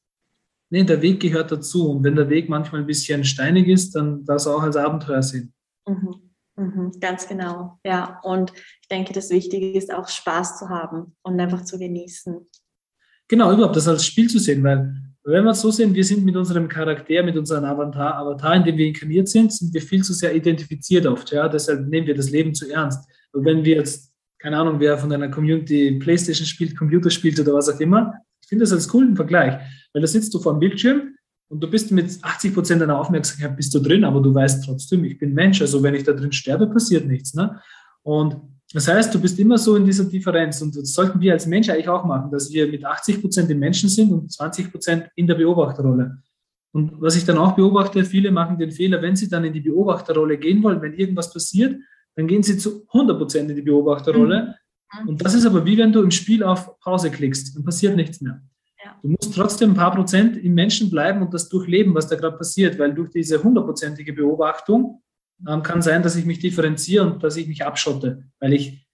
nee, 0.71 0.85
der 0.85 1.03
Weg 1.03 1.21
gehört 1.21 1.53
dazu. 1.53 1.91
Und 1.91 2.05
wenn 2.05 2.17
der 2.17 2.31
Weg 2.31 2.49
manchmal 2.49 2.83
ein 2.83 2.87
bisschen 2.87 3.25
steinig 3.25 3.69
ist, 3.69 3.95
dann 3.95 4.25
darf 4.25 4.37
es 4.37 4.47
auch 4.47 4.63
als 4.63 4.77
Abenteuer 4.77 5.23
sehen. 5.23 5.53
Mhm. 5.87 6.25
Mhm, 6.57 6.93
ganz 7.01 7.27
genau, 7.27 7.81
ja. 7.85 8.21
Und 8.23 8.53
ich 8.81 8.89
denke, 8.89 9.13
das 9.13 9.31
Wichtige 9.31 9.73
ist 9.73 9.93
auch 9.93 10.09
Spaß 10.09 10.59
zu 10.59 10.69
haben 10.69 11.17
und 11.23 11.41
einfach 11.41 11.65
zu 11.65 11.79
genießen. 11.79 12.47
Genau, 13.27 13.53
überhaupt 13.53 13.77
das 13.77 13.89
als 13.89 14.07
Spiel 14.07 14.29
zu 14.29 14.39
sehen, 14.39 14.63
weil 14.63 14.95
wenn 15.31 15.45
wir 15.45 15.53
es 15.53 15.61
so 15.61 15.71
sehen, 15.71 15.95
wir 15.95 16.05
sind 16.05 16.25
mit 16.25 16.37
unserem 16.37 16.69
Charakter, 16.69 17.23
mit 17.23 17.37
unserem 17.37 17.65
Avatar, 17.65 18.19
Avatar, 18.19 18.57
in 18.57 18.65
dem 18.65 18.77
wir 18.77 18.87
inkarniert 18.87 19.29
sind, 19.29 19.53
sind 19.53 19.73
wir 19.73 19.81
viel 19.81 20.03
zu 20.05 20.13
sehr 20.13 20.35
identifiziert 20.35 21.07
oft. 21.07 21.33
Ja? 21.33 21.49
Deshalb 21.49 21.89
nehmen 21.89 22.07
wir 22.07 22.15
das 22.15 22.31
Leben 22.31 22.55
zu 22.55 22.71
ernst. 22.71 23.09
Und 23.33 23.45
wenn 23.47 23.65
wir 23.65 23.77
jetzt, 23.77 24.13
keine 24.39 24.59
Ahnung, 24.59 24.81
wer 24.81 24.99
von 24.99 25.11
einer 25.11 25.31
Community 25.31 25.93
Playstation 25.99 26.47
spielt, 26.47 26.77
Computer 26.77 27.09
spielt 27.09 27.41
oder 27.41 27.55
was 27.55 27.71
auch 27.71 27.81
immer, 27.81 28.13
ich 28.43 28.49
finde 28.49 28.65
das 28.65 28.73
als 28.73 28.87
coolen 28.87 29.17
Vergleich. 29.17 29.55
Weil 29.95 30.03
da 30.03 30.07
sitzt 30.07 30.35
du 30.35 30.41
vor 30.41 30.53
dem 30.53 30.61
Bildschirm 30.61 31.15
und 31.49 31.61
du 31.63 31.71
bist 31.71 31.91
mit 31.91 32.19
80 32.21 32.53
Prozent 32.53 32.83
deiner 32.83 32.99
Aufmerksamkeit 32.99 33.57
bist 33.57 33.75
du 33.75 33.79
drin, 33.79 34.05
aber 34.05 34.21
du 34.21 34.35
weißt 34.35 34.65
trotzdem, 34.65 35.05
ich 35.05 35.19
bin 35.19 35.33
Mensch. 35.33 35.63
Also 35.63 35.83
wenn 35.83 35.95
ich 35.95 36.05
da 36.05 36.13
drin 36.13 36.33
sterbe, 36.33 36.67
passiert 36.67 37.07
nichts. 37.07 37.33
Ne? 37.33 37.59
Und 38.03 38.37
das 38.73 38.89
heißt, 38.89 39.15
du 39.15 39.21
bist 39.21 39.39
immer 39.39 39.59
so 39.59 39.77
in 39.77 39.85
dieser 39.85 40.05
Differenz 40.05 40.61
und 40.63 40.77
das 40.77 40.93
sollten 40.93 41.21
wir 41.21 41.33
als 41.33 41.47
Mensch 41.47 41.69
eigentlich 41.69 41.89
auch 41.89 42.05
machen, 42.05 42.31
dass 42.31 42.53
wir 42.53 42.67
mit 42.67 42.85
80 42.85 43.21
Prozent 43.21 43.51
im 43.51 43.59
Menschen 43.59 43.89
sind 43.89 44.11
und 44.13 44.33
20 44.33 44.73
Prozent 44.73 45.09
in 45.15 45.27
der 45.27 45.35
Beobachterrolle. 45.35 46.19
Und 46.73 47.01
was 47.01 47.15
ich 47.15 47.25
dann 47.25 47.39
auch 47.39 47.53
beobachte, 47.53 48.05
viele 48.05 48.33
machen 48.33 48.59
den 48.59 48.73
Fehler, 48.73 49.01
wenn 49.01 49.15
sie 49.15 49.29
dann 49.29 49.45
in 49.45 49.53
die 49.53 49.61
Beobachterrolle 49.61 50.39
gehen 50.39 50.61
wollen, 50.63 50.83
wenn 50.83 50.95
irgendwas 50.95 51.33
passiert, 51.33 51.77
dann 52.17 52.27
gehen 52.27 52.43
sie 52.43 52.59
zu 52.59 52.85
100 52.93 53.17
Prozent 53.17 53.51
in 53.51 53.57
die 53.57 53.63
Beobachterrolle. 53.63 54.57
Mhm. 55.03 55.09
Und 55.09 55.25
das 55.25 55.35
ist 55.35 55.47
aber 55.47 55.65
wie 55.65 55.79
wenn 55.79 55.93
du 55.93 56.03
im 56.03 56.11
Spiel 56.11 56.43
auf 56.43 56.79
Pause 56.81 57.11
klickst, 57.11 57.57
dann 57.57 57.65
passiert 57.65 57.95
nichts 57.95 58.21
mehr. 58.21 58.43
Ja. 58.85 58.97
Du 59.03 59.09
musst 59.09 59.35
trotzdem 59.35 59.71
ein 59.71 59.77
paar 59.77 59.95
Prozent 59.95 60.37
im 60.37 60.55
Menschen 60.55 60.91
bleiben 60.91 61.23
und 61.23 61.33
das 61.33 61.49
durchleben, 61.49 61.95
was 61.95 62.09
da 62.09 62.17
gerade 62.17 62.37
passiert, 62.37 62.77
weil 62.79 62.93
durch 62.93 63.11
diese 63.11 63.41
hundertprozentige 63.41 64.13
Beobachtung 64.13 65.01
kann 65.63 65.83
sein, 65.83 66.03
dass 66.03 66.17
ich 66.17 66.25
mich 66.25 66.39
differenziere 66.39 67.07
und 67.07 67.23
dass 67.23 67.37
ich 67.37 67.47
mich 67.49 67.65
abschotte, 67.65 68.25
weil 68.41 68.53
ich 68.53 68.87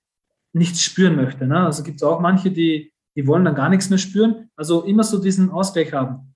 nichts 0.52 0.82
spüren 0.82 1.16
möchte. 1.16 1.46
Ne? 1.46 1.64
Also 1.64 1.82
gibt 1.82 1.96
es 1.96 2.02
auch 2.02 2.20
manche, 2.20 2.50
die, 2.50 2.92
die 3.16 3.26
wollen 3.26 3.44
dann 3.44 3.54
gar 3.54 3.68
nichts 3.68 3.90
mehr 3.90 3.98
spüren. 3.98 4.50
Also 4.56 4.84
immer 4.84 5.04
so 5.04 5.20
diesen 5.20 5.50
Ausgleich 5.50 5.92
haben. 5.92 6.29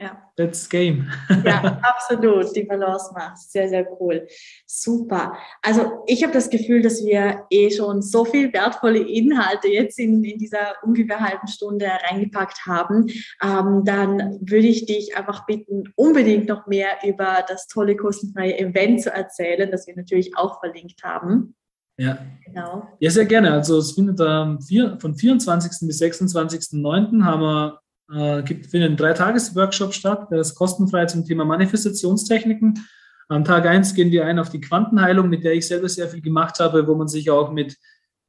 Ja. 0.00 0.20
That's 0.36 0.68
game. 0.68 1.08
ja, 1.44 1.80
absolut. 1.82 2.54
Die 2.56 2.64
Balance 2.64 3.12
macht. 3.14 3.38
Sehr, 3.38 3.68
sehr 3.68 3.86
cool. 4.00 4.26
Super. 4.66 5.36
Also 5.62 6.02
ich 6.06 6.22
habe 6.24 6.32
das 6.32 6.50
Gefühl, 6.50 6.82
dass 6.82 7.04
wir 7.04 7.44
eh 7.50 7.70
schon 7.70 8.02
so 8.02 8.24
viel 8.24 8.52
wertvolle 8.52 8.98
Inhalte 8.98 9.68
jetzt 9.68 9.98
in, 10.00 10.24
in 10.24 10.38
dieser 10.38 10.74
ungefähr 10.82 11.20
halben 11.20 11.46
Stunde 11.46 11.86
reingepackt 11.86 12.66
haben. 12.66 13.06
Ähm, 13.40 13.82
dann 13.84 14.38
würde 14.40 14.66
ich 14.66 14.86
dich 14.86 15.16
einfach 15.16 15.46
bitten, 15.46 15.84
unbedingt 15.94 16.48
noch 16.48 16.66
mehr 16.66 16.98
über 17.04 17.44
das 17.46 17.68
tolle 17.68 17.96
kostenfreie 17.96 18.58
Event 18.58 19.02
zu 19.02 19.12
erzählen, 19.12 19.70
das 19.70 19.86
wir 19.86 19.94
natürlich 19.94 20.36
auch 20.36 20.58
verlinkt 20.58 21.04
haben. 21.04 21.54
Ja. 21.96 22.18
Genau. 22.44 22.88
Ja, 22.98 23.10
sehr 23.10 23.26
gerne. 23.26 23.52
Also 23.52 23.78
es 23.78 23.92
findet 23.92 24.18
vier, 24.66 24.98
von 24.98 25.14
24. 25.14 25.86
bis 25.86 26.02
26.09. 26.02 27.22
haben 27.22 27.42
wir 27.42 27.83
äh, 28.12 28.42
gibt, 28.42 28.66
findet 28.66 28.90
ein 28.90 28.96
Dreitages-Workshop 28.96 29.94
statt, 29.94 30.28
der 30.30 30.40
ist 30.40 30.54
kostenfrei 30.54 31.06
zum 31.06 31.24
Thema 31.24 31.44
Manifestationstechniken. 31.44 32.86
Am 33.28 33.44
Tag 33.44 33.66
1 33.66 33.94
gehen 33.94 34.10
wir 34.10 34.26
ein 34.26 34.38
auf 34.38 34.50
die 34.50 34.60
Quantenheilung, 34.60 35.28
mit 35.28 35.44
der 35.44 35.54
ich 35.54 35.66
selber 35.66 35.88
sehr 35.88 36.08
viel 36.08 36.20
gemacht 36.20 36.60
habe, 36.60 36.86
wo 36.86 36.94
man 36.94 37.08
sich 37.08 37.30
auch 37.30 37.50
mit, 37.50 37.76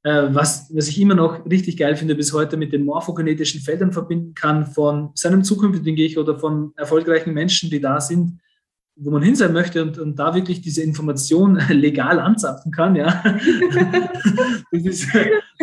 äh, 0.04 0.28
was, 0.30 0.72
was 0.74 0.88
ich 0.88 1.00
immer 1.00 1.16
noch 1.16 1.46
richtig 1.46 1.78
geil 1.78 1.96
finde, 1.96 2.16
bis 2.16 2.32
heute 2.32 2.56
mit 2.56 2.72
den 2.72 2.86
morphogenetischen 2.86 3.62
Feldern 3.62 3.92
verbinden 3.92 4.34
kann 4.34 4.66
von 4.66 5.12
seinem 5.16 5.44
zukünftigen 5.44 5.98
Ich 5.98 6.18
oder 6.18 6.40
von 6.40 6.72
erfolgreichen 6.78 7.34
Menschen, 7.34 7.70
die 7.70 7.82
da 7.82 8.00
sind, 8.00 8.40
wo 8.96 9.12
man 9.12 9.22
hin 9.22 9.36
sein 9.36 9.52
möchte 9.52 9.82
und, 9.82 10.00
und 10.00 10.18
da 10.18 10.34
wirklich 10.34 10.62
diese 10.62 10.82
Information 10.82 11.56
legal 11.70 12.20
anzapfen 12.20 12.72
kann. 12.72 12.96
Ja. 12.96 13.22
das 14.72 14.86
ist 14.86 15.08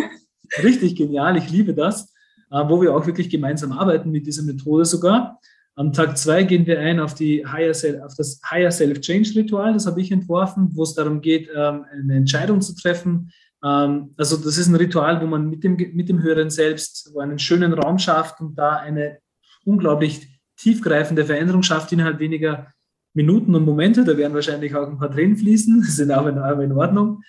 richtig 0.63 0.97
genial, 0.97 1.39
ich 1.39 1.51
liebe 1.51 1.73
das. 1.73 2.12
Äh, 2.53 2.69
wo 2.69 2.83
wir 2.83 2.95
auch 2.95 3.07
wirklich 3.07 3.31
gemeinsam 3.31 3.73
arbeiten 3.73 4.11
mit 4.11 4.27
dieser 4.27 4.43
Methode 4.43 4.85
sogar. 4.85 5.41
Am 5.75 5.91
Tag 5.95 6.19
zwei 6.19 6.43
gehen 6.43 6.67
wir 6.67 6.79
ein 6.79 7.01
auf, 7.01 7.15
die 7.15 7.47
Higher 7.47 7.73
Self, 7.73 8.03
auf 8.03 8.15
das 8.15 8.41
Higher 8.51 8.71
Self-Change-Ritual. 8.71 9.73
Das 9.73 9.87
habe 9.87 10.03
ich 10.03 10.13
entworfen, 10.13 10.69
wo 10.75 10.83
es 10.83 10.93
darum 10.93 11.23
geht, 11.23 11.49
ähm, 11.55 11.87
eine 11.91 12.15
Entscheidung 12.15 12.61
zu 12.61 12.77
treffen. 12.77 13.33
Ähm, 13.65 14.11
also 14.19 14.37
das 14.37 14.59
ist 14.59 14.69
ein 14.69 14.75
Ritual, 14.75 15.23
wo 15.23 15.27
man 15.27 15.49
mit 15.49 15.65
dem, 15.65 15.77
mit 15.95 16.11
dem 16.11 16.23
höheren 16.23 16.51
Selbst 16.51 17.11
wo 17.15 17.21
einen 17.21 17.39
schönen 17.39 17.73
Raum 17.73 17.99
schafft 17.99 18.43
und 18.43 18.55
da 18.59 18.77
eine 18.77 19.19
unglaublich 19.65 20.39
tiefgreifende 20.59 21.25
Veränderung 21.25 21.63
schafft 21.63 21.91
innerhalb 21.93 22.19
weniger 22.19 22.67
Minuten 23.15 23.55
und 23.55 23.65
Momente. 23.65 24.05
Da 24.05 24.19
werden 24.19 24.35
wahrscheinlich 24.35 24.75
auch 24.75 24.87
ein 24.87 24.99
paar 24.99 25.11
Tränen 25.11 25.39
fließen, 25.39 25.81
das 25.87 25.97
sind 25.97 26.11
aber 26.11 26.63
in 26.63 26.73
Ordnung. 26.73 27.23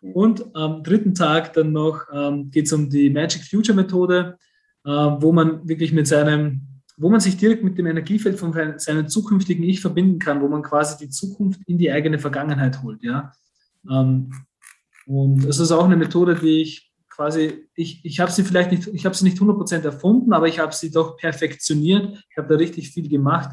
Und 0.00 0.54
am 0.54 0.84
dritten 0.84 1.12
Tag 1.12 1.54
dann 1.54 1.72
noch 1.72 2.02
ähm, 2.14 2.52
geht 2.52 2.66
es 2.66 2.72
um 2.72 2.88
die 2.88 3.10
Magic 3.10 3.42
Future 3.42 3.74
Methode. 3.74 4.38
Äh, 4.84 4.90
wo 4.90 5.32
man 5.32 5.68
wirklich 5.68 5.92
mit 5.92 6.06
seinem, 6.06 6.82
wo 6.96 7.10
man 7.10 7.20
sich 7.20 7.36
direkt 7.36 7.62
mit 7.62 7.76
dem 7.76 7.86
Energiefeld 7.86 8.38
von 8.38 8.52
seinem 8.78 9.08
zukünftigen 9.08 9.64
Ich 9.64 9.80
verbinden 9.80 10.18
kann, 10.18 10.40
wo 10.40 10.48
man 10.48 10.62
quasi 10.62 10.96
die 11.04 11.10
Zukunft 11.10 11.60
in 11.66 11.78
die 11.78 11.90
eigene 11.90 12.18
Vergangenheit 12.18 12.82
holt, 12.82 13.02
ja. 13.02 13.32
Ähm, 13.90 14.32
und 15.06 15.44
es 15.44 15.58
ist 15.58 15.72
auch 15.72 15.84
eine 15.84 15.96
Methode, 15.96 16.34
die 16.34 16.62
ich 16.62 16.90
quasi, 17.08 17.66
ich, 17.74 18.04
ich 18.04 18.20
habe 18.20 18.30
sie 18.30 18.44
vielleicht 18.44 18.70
nicht, 18.70 18.86
ich 18.86 19.04
habe 19.04 19.14
sie 19.14 19.24
nicht 19.24 19.38
100% 19.38 19.82
erfunden, 19.82 20.32
aber 20.32 20.48
ich 20.48 20.58
habe 20.58 20.72
sie 20.72 20.90
doch 20.90 21.16
perfektioniert. 21.16 22.24
Ich 22.30 22.36
habe 22.38 22.48
da 22.48 22.54
richtig 22.54 22.90
viel 22.90 23.08
gemacht. 23.08 23.50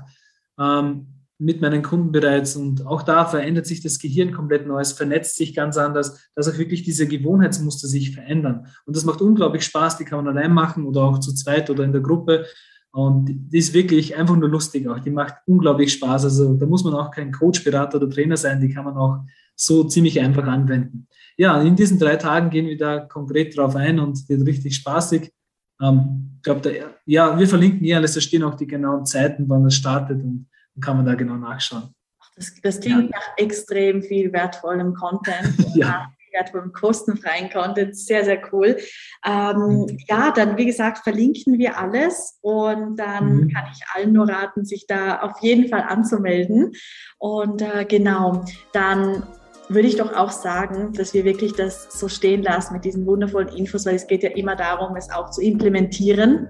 Ähm, 0.60 1.08
mit 1.40 1.62
meinen 1.62 1.84
Kunden 1.84 2.12
bereits. 2.12 2.56
Und 2.56 2.86
auch 2.86 3.04
da 3.04 3.26
verändert 3.26 3.66
sich 3.66 3.82
das 3.82 4.00
Gehirn 4.00 4.32
komplett 4.32 4.68
neu. 4.68 4.80
Es 4.80 4.94
vernetzt 4.94 5.36
sich 5.36 5.56
ganz 5.56 5.78
anders, 5.78 6.30
dass 6.36 6.48
auch 6.48 6.58
wirklich 6.58 6.84
diese 6.84 7.08
Gewohnheitsmuster 7.08 7.88
sich 7.88 8.14
verändern. 8.14 8.68
Und 8.86 8.96
das 8.96 9.06
macht 9.06 9.22
unglaublich 9.22 9.64
Spaß. 9.64 9.98
Die 9.98 10.06
kann 10.06 10.24
man 10.24 10.36
allein 10.36 10.52
machen 10.52 10.86
oder 10.86 11.04
auch 11.04 11.20
zu 11.20 11.34
zweit 11.34 11.70
oder 11.70 11.84
in 11.84 11.92
der 11.92 12.02
Gruppe. 12.02 12.46
Und 12.92 13.26
die 13.28 13.58
ist 13.58 13.74
wirklich 13.74 14.16
einfach 14.16 14.36
nur 14.36 14.50
lustig 14.50 14.88
auch. 14.88 15.00
Die 15.00 15.12
macht 15.12 15.36
unglaublich 15.46 15.94
Spaß. 15.94 16.24
Also 16.24 16.56
da 16.56 16.66
muss 16.66 16.84
man 16.84 16.96
auch 16.96 17.12
kein 17.12 17.32
Coach, 17.32 17.64
Berater 17.64 17.98
oder 17.98 18.10
Trainer 18.10 18.38
sein. 18.38 18.60
Die 18.60 18.70
kann 18.70 18.86
man 18.86 18.98
auch 18.98 19.20
so 19.56 19.84
ziemlich 19.84 20.20
einfach 20.20 20.46
anwenden. 20.46 21.08
Ja, 21.38 21.62
in 21.62 21.76
diesen 21.76 22.00
drei 22.00 22.16
Tagen 22.16 22.50
gehen 22.50 22.66
wir 22.66 22.78
da 22.78 23.00
konkret 23.00 23.56
drauf 23.56 23.76
ein 23.76 24.00
und 24.00 24.28
wird 24.28 24.48
richtig 24.48 24.76
spaßig. 24.76 25.32
Ähm, 25.82 26.32
ich 26.38 26.44
glaube, 26.44 26.72
ja, 27.06 27.38
wir 27.38 27.48
verlinken 27.48 27.86
hier 27.86 27.98
alles. 27.98 28.16
Da 28.16 28.22
stehen 28.22 28.44
auch 28.44 28.56
die 28.56 28.68
genauen 28.68 29.06
Zeiten, 29.06 29.48
wann 29.48 29.66
es 29.66 29.76
startet 29.76 30.24
und 30.24 30.48
kann 30.82 30.98
man 30.98 31.06
da 31.06 31.16
genau 31.16 31.36
nachschauen. 31.36 31.94
Das, 32.36 32.54
das 32.62 32.80
klingt 32.80 33.10
ja. 33.10 33.18
nach 33.18 33.38
extrem 33.38 34.02
viel 34.04 34.32
wertvollem 34.32 34.94
Content. 34.94 35.56
ja. 35.76 36.08
Wertvollem, 36.34 36.72
kostenfreien 36.72 37.50
Content. 37.50 37.98
Sehr, 37.98 38.24
sehr 38.24 38.40
cool. 38.54 38.78
Ähm, 39.26 39.56
mhm. 39.58 39.98
Ja, 40.08 40.32
dann, 40.32 40.56
wie 40.58 40.66
gesagt, 40.66 41.00
verlinken 41.00 41.58
wir 41.58 41.80
alles 41.80 42.38
und 42.42 42.98
dann 42.98 43.38
mhm. 43.38 43.50
kann 43.50 43.66
ich 43.74 43.82
allen 43.94 44.14
nur 44.14 44.30
raten, 44.30 44.64
sich 44.64 44.86
da 44.88 45.22
auf 45.22 45.42
jeden 45.42 45.68
Fall 45.70 45.82
anzumelden. 45.82 46.74
Und 47.18 47.62
äh, 47.62 47.86
genau, 47.86 48.46
dann 48.72 49.24
würde 49.70 49.88
ich 49.88 49.98
doch 49.98 50.14
auch 50.16 50.32
sagen, 50.32 50.94
dass 50.94 51.14
wir 51.14 51.26
wirklich 51.26 51.54
das 51.54 51.88
so 51.92 52.08
stehen 52.08 52.44
lassen 52.44 52.74
mit 52.74 52.86
diesen 52.86 53.06
wundervollen 53.06 53.50
Infos, 53.50 53.86
weil 53.86 53.96
es 53.96 54.08
geht 54.08 54.24
ja 54.24 54.30
immer 54.30 54.56
darum, 54.56 54.96
es 54.96 55.10
auch 55.10 55.32
zu 55.32 55.42
implementieren 55.42 56.50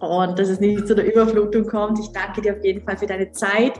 und 0.00 0.38
dass 0.38 0.48
es 0.48 0.60
nicht 0.60 0.86
zu 0.86 0.94
der 0.94 1.12
Überflutung 1.12 1.66
kommt. 1.66 1.98
Ich 1.98 2.08
danke 2.12 2.40
dir 2.40 2.56
auf 2.56 2.64
jeden 2.64 2.82
Fall 2.82 2.96
für 2.96 3.06
deine 3.06 3.30
Zeit, 3.32 3.72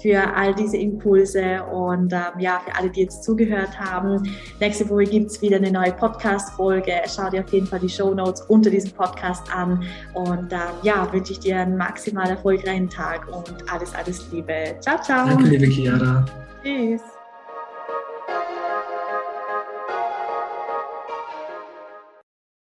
für 0.00 0.34
all 0.34 0.54
diese 0.54 0.76
Impulse 0.76 1.62
und 1.64 2.12
ähm, 2.12 2.38
ja, 2.38 2.60
für 2.64 2.74
alle, 2.76 2.90
die 2.90 3.02
jetzt 3.02 3.22
zugehört 3.22 3.78
haben. 3.78 4.22
Nächste 4.60 4.88
Woche 4.88 5.04
gibt 5.04 5.30
es 5.30 5.42
wieder 5.42 5.56
eine 5.56 5.70
neue 5.70 5.92
Podcast-Folge. 5.92 6.92
Schau 7.06 7.30
dir 7.30 7.44
auf 7.44 7.52
jeden 7.52 7.66
Fall 7.66 7.80
die 7.80 7.88
Show 7.88 8.14
Notes 8.14 8.42
unter 8.42 8.70
diesem 8.70 8.92
Podcast 8.92 9.42
an 9.54 9.84
und 10.14 10.52
ähm, 10.52 10.58
ja, 10.82 11.10
wünsche 11.12 11.32
ich 11.32 11.40
dir 11.40 11.58
einen 11.58 11.76
maximal 11.76 12.28
erfolgreichen 12.28 12.88
Tag 12.88 13.28
und 13.28 13.54
alles, 13.72 13.94
alles 13.94 14.30
Liebe. 14.32 14.76
Ciao, 14.80 15.00
ciao. 15.02 15.26
Danke, 15.26 15.44
liebe 15.44 15.66
Chiara. 15.66 16.24
Tschüss. 16.62 17.19